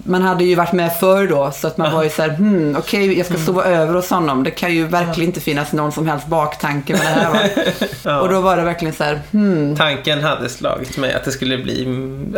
Man 0.05 0.23
hade 0.23 0.45
ju 0.45 0.55
varit 0.55 0.73
med 0.73 0.97
förr 1.01 1.27
då, 1.27 1.51
så 1.55 1.67
att 1.67 1.77
man 1.77 1.93
var 1.93 2.03
ju 2.03 2.11
såhär, 2.11 2.29
hmm, 2.29 2.77
okej, 2.77 3.19
jag 3.19 3.27
ska 3.27 3.39
sova 3.39 3.65
över 3.65 3.95
hos 3.95 4.11
honom. 4.11 4.43
Det 4.43 4.51
kan 4.51 4.75
ju 4.75 4.87
verkligen 4.87 5.29
inte 5.29 5.41
finnas 5.41 5.73
någon 5.73 5.93
som 5.93 6.09
helst 6.09 6.27
baktanke 6.27 6.93
med 6.93 7.03
det 7.03 7.07
här 7.07 7.31
va? 7.31 8.21
Och 8.21 8.29
då 8.29 8.41
var 8.41 8.57
det 8.57 8.63
verkligen 8.63 8.95
så 8.95 9.05
här, 9.05 9.21
hmm. 9.33 9.77
Tanken 9.77 10.23
hade 10.23 10.49
slagit 10.49 10.97
mig 10.97 11.15
att 11.15 11.25
det 11.25 11.33
skulle 11.33 11.59
bli, 11.59 11.89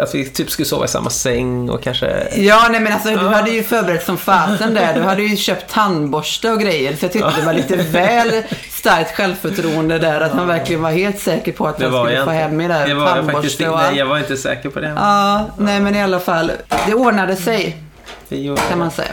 att 0.01 0.15
vi 0.15 0.25
typ 0.25 0.51
skulle 0.51 0.67
sova 0.67 0.85
i 0.85 0.89
samma 0.89 1.11
säng 1.11 1.71
och 1.71 1.83
kanske... 1.83 2.29
Ja, 2.37 2.69
nej 2.71 2.81
men 2.81 2.93
alltså 2.93 3.11
du 3.11 3.27
hade 3.27 3.51
ju 3.51 3.63
förberett 3.63 4.05
som 4.05 4.19
fasen 4.19 4.75
där. 4.75 4.95
Du 4.95 5.01
hade 5.01 5.23
ju 5.23 5.37
köpt 5.37 5.73
tandborste 5.73 6.51
och 6.51 6.61
grejer. 6.61 6.97
Så 6.97 7.05
jag 7.05 7.13
tyckte 7.13 7.33
det 7.41 7.47
var 7.47 7.55
lite 7.55 7.77
väl 7.93 8.43
starkt 8.87 9.17
självförtroende 9.17 9.99
där. 9.99 10.21
Att 10.21 10.35
man 10.35 10.47
verkligen 10.49 10.83
var 10.83 10.91
helt 10.91 11.19
säker 11.19 11.53
på 11.53 11.67
att 11.67 11.79
Det 11.79 11.85
han 11.89 11.93
skulle 12.05 12.15
jag 12.17 12.25
få 12.25 12.31
inte. 12.33 12.43
hem 12.43 12.61
i 12.61 12.69
Det 12.69 12.95
var 12.95 13.17
jag 13.17 13.27
faktiskt 13.27 13.59
tandborste 13.59 13.69
och 13.69 13.75
inte. 13.79 13.91
Nej, 13.91 13.99
jag 13.99 14.07
var 14.07 14.19
inte 14.19 14.37
säker 14.37 14.69
på 14.71 14.81
det. 14.81 14.93
Ja, 14.97 15.45
nej 15.59 15.81
men 15.81 15.95
i 15.95 16.03
alla 16.03 16.21
fall. 16.21 16.53
Det 16.87 16.95
ordnade 16.95 17.37
sig, 17.37 17.77
Det 18.29 18.37
gjorde 18.37 18.61
kan 18.69 18.79
man 18.79 18.91
säga. 18.91 19.09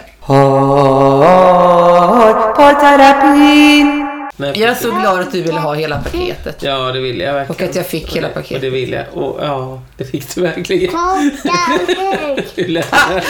Parterapin. 2.55 4.07
Nej, 4.35 4.59
Jag 4.59 4.69
är 4.71 4.75
så 4.75 4.91
glad 4.91 5.19
att 5.19 5.31
du 5.31 5.41
ville 5.41 5.59
ha 5.59 5.73
hela 5.73 5.97
paketet. 5.99 6.63
Ja, 6.63 6.77
det 6.91 6.99
ville 6.99 7.23
jag 7.23 7.33
verkligen. 7.33 7.55
Och 7.65 7.69
att 7.69 7.75
jag 7.75 7.85
fick 7.87 8.15
hela 8.15 8.27
det- 8.27 8.33
paketet. 8.33 8.55
Och 8.55 8.61
det 8.61 8.69
ville 8.69 8.95
jag. 8.95 9.23
Och, 9.23 9.39
ja, 9.43 9.81
det 9.97 10.05
fick 10.05 10.35
du 10.35 10.41
verkligen. 10.41 10.91
Kockar 10.91 12.43
Hur 12.55 12.67
lätt 12.67 12.93
är 12.93 13.15
det? 13.15 13.23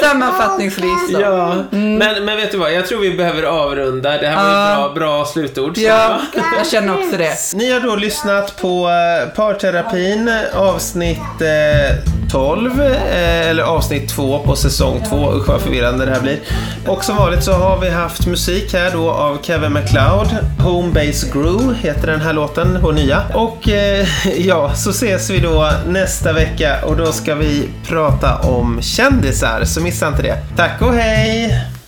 Sammanfattningsvis 0.00 1.12
då. 1.12 1.20
Ja, 1.20 1.54
men, 1.70 2.24
men 2.24 2.36
vet 2.36 2.50
du 2.50 2.58
vad? 2.58 2.72
Jag 2.72 2.86
tror 2.86 3.00
vi 3.00 3.16
behöver 3.16 3.42
avrunda. 3.42 4.18
Det 4.18 4.26
här 4.26 4.36
var 4.36 4.88
ju 4.88 4.94
bra, 4.94 4.94
bra 4.94 5.24
slutord. 5.24 5.78
Ja, 5.78 6.20
jag. 6.34 6.44
jag 6.58 6.66
känner 6.66 6.98
också 6.98 7.16
det. 7.16 7.54
Ni 7.54 7.72
har 7.72 7.80
då 7.80 7.96
lyssnat 7.96 8.60
på 8.60 8.88
eh, 8.88 9.28
Parterapin 9.36 10.30
avsnitt 10.54 11.40
eh, 11.40 12.17
12, 12.30 12.80
eh, 12.80 13.48
eller 13.48 13.62
avsnitt 13.62 14.08
2 14.08 14.38
på 14.38 14.56
säsong 14.56 15.04
2. 15.08 15.32
Usch 15.32 15.48
vad 15.48 15.60
förvirrande 15.60 16.06
det 16.06 16.12
här 16.12 16.20
blir. 16.20 16.38
Och 16.86 17.04
som 17.04 17.16
vanligt 17.16 17.44
så 17.44 17.52
har 17.52 17.78
vi 17.78 17.90
haft 17.90 18.26
musik 18.26 18.72
här 18.72 18.90
då 18.92 19.10
av 19.10 19.38
Kevin 19.42 19.72
MacLeod. 19.72 20.28
Home 20.58 20.92
Base 20.92 21.26
Grew 21.32 21.74
heter 21.74 22.06
den 22.06 22.20
här 22.20 22.32
låten, 22.32 22.78
vår 22.82 22.92
nya. 22.92 23.22
Och 23.34 23.68
eh, 23.68 24.06
ja, 24.46 24.74
så 24.74 24.90
ses 24.90 25.30
vi 25.30 25.38
då 25.38 25.70
nästa 25.86 26.32
vecka 26.32 26.76
och 26.84 26.96
då 26.96 27.12
ska 27.12 27.34
vi 27.34 27.68
prata 27.88 28.36
om 28.38 28.82
kändisar, 28.82 29.64
så 29.64 29.80
missa 29.80 30.08
inte 30.08 30.22
det. 30.22 30.36
Tack 30.56 30.82
och 30.82 30.94
hej! 30.94 31.68